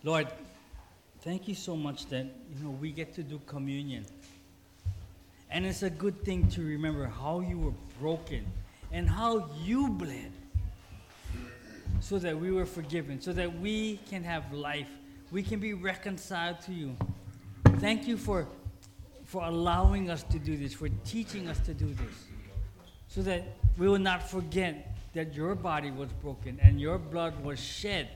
Lord, 0.05 0.28
thank 1.20 1.46
you 1.46 1.55
so 1.55 1.76
much 1.76 2.07
that 2.07 2.24
you 2.24 2.64
know 2.64 2.70
we 2.70 2.90
get 2.90 3.14
to 3.14 3.22
do 3.22 3.40
communion. 3.46 4.05
And 5.52 5.66
it's 5.66 5.82
a 5.82 5.90
good 5.90 6.24
thing 6.24 6.48
to 6.52 6.62
remember 6.62 7.06
how 7.06 7.40
you 7.40 7.58
were 7.58 7.74
broken 8.00 8.46
and 8.90 9.06
how 9.06 9.50
you 9.62 9.90
bled 9.90 10.32
so 12.00 12.18
that 12.18 12.38
we 12.38 12.50
were 12.50 12.64
forgiven, 12.64 13.20
so 13.20 13.34
that 13.34 13.60
we 13.60 13.98
can 14.08 14.24
have 14.24 14.50
life. 14.54 14.88
We 15.30 15.42
can 15.42 15.60
be 15.60 15.74
reconciled 15.74 16.62
to 16.62 16.72
you. 16.72 16.96
Thank 17.80 18.08
you 18.08 18.16
for, 18.16 18.48
for 19.26 19.44
allowing 19.44 20.08
us 20.08 20.22
to 20.24 20.38
do 20.38 20.56
this, 20.56 20.72
for 20.72 20.88
teaching 21.04 21.48
us 21.48 21.58
to 21.60 21.74
do 21.74 21.86
this, 21.86 22.16
so 23.08 23.20
that 23.20 23.44
we 23.76 23.88
will 23.88 23.98
not 23.98 24.28
forget 24.28 24.96
that 25.12 25.34
your 25.34 25.54
body 25.54 25.90
was 25.90 26.08
broken 26.22 26.58
and 26.62 26.80
your 26.80 26.96
blood 26.96 27.38
was 27.44 27.60
shed 27.60 28.08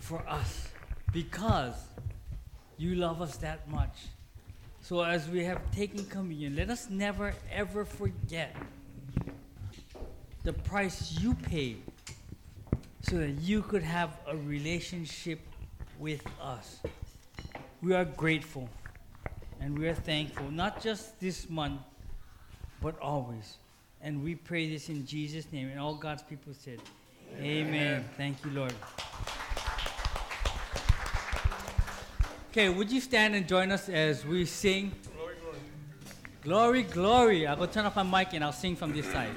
for 0.00 0.28
us 0.28 0.66
because 1.12 1.76
you 2.78 2.96
love 2.96 3.22
us 3.22 3.36
that 3.36 3.70
much. 3.70 3.96
So 4.82 5.00
as 5.00 5.28
we 5.28 5.44
have 5.44 5.70
taken 5.70 6.04
communion, 6.06 6.56
let 6.56 6.68
us 6.68 6.90
never 6.90 7.34
ever 7.52 7.84
forget 7.84 8.54
the 10.42 10.52
price 10.52 11.16
you 11.20 11.34
paid 11.34 11.82
so 13.02 13.18
that 13.18 13.30
you 13.40 13.62
could 13.62 13.84
have 13.84 14.10
a 14.26 14.36
relationship 14.36 15.38
with 16.00 16.24
us. 16.42 16.80
We 17.80 17.94
are 17.94 18.04
grateful 18.04 18.68
and 19.60 19.78
we 19.78 19.88
are 19.88 19.94
thankful, 19.94 20.50
not 20.50 20.82
just 20.82 21.20
this 21.20 21.48
month, 21.48 21.80
but 22.80 22.98
always. 22.98 23.58
And 24.00 24.24
we 24.24 24.34
pray 24.34 24.68
this 24.68 24.88
in 24.88 25.06
Jesus' 25.06 25.46
name. 25.52 25.68
And 25.68 25.78
all 25.78 25.94
God's 25.94 26.24
people 26.24 26.54
said, 26.54 26.80
Amen. 27.38 27.68
Amen. 27.68 28.04
Thank 28.16 28.44
you, 28.44 28.50
Lord. 28.50 28.74
Okay, 32.52 32.68
would 32.68 32.92
you 32.92 33.00
stand 33.00 33.34
and 33.34 33.48
join 33.48 33.72
us 33.72 33.88
as 33.88 34.26
we 34.26 34.44
sing? 34.44 34.92
Glory, 35.16 35.36
glory. 35.40 35.56
glory. 36.42 36.82
Glory. 36.82 37.46
I'll 37.46 37.56
go 37.56 37.64
turn 37.64 37.86
off 37.86 37.96
my 37.96 38.02
mic 38.02 38.34
and 38.34 38.44
I'll 38.44 38.52
sing 38.52 38.76
from 38.76 38.92
this 38.92 39.10
side. 39.10 39.30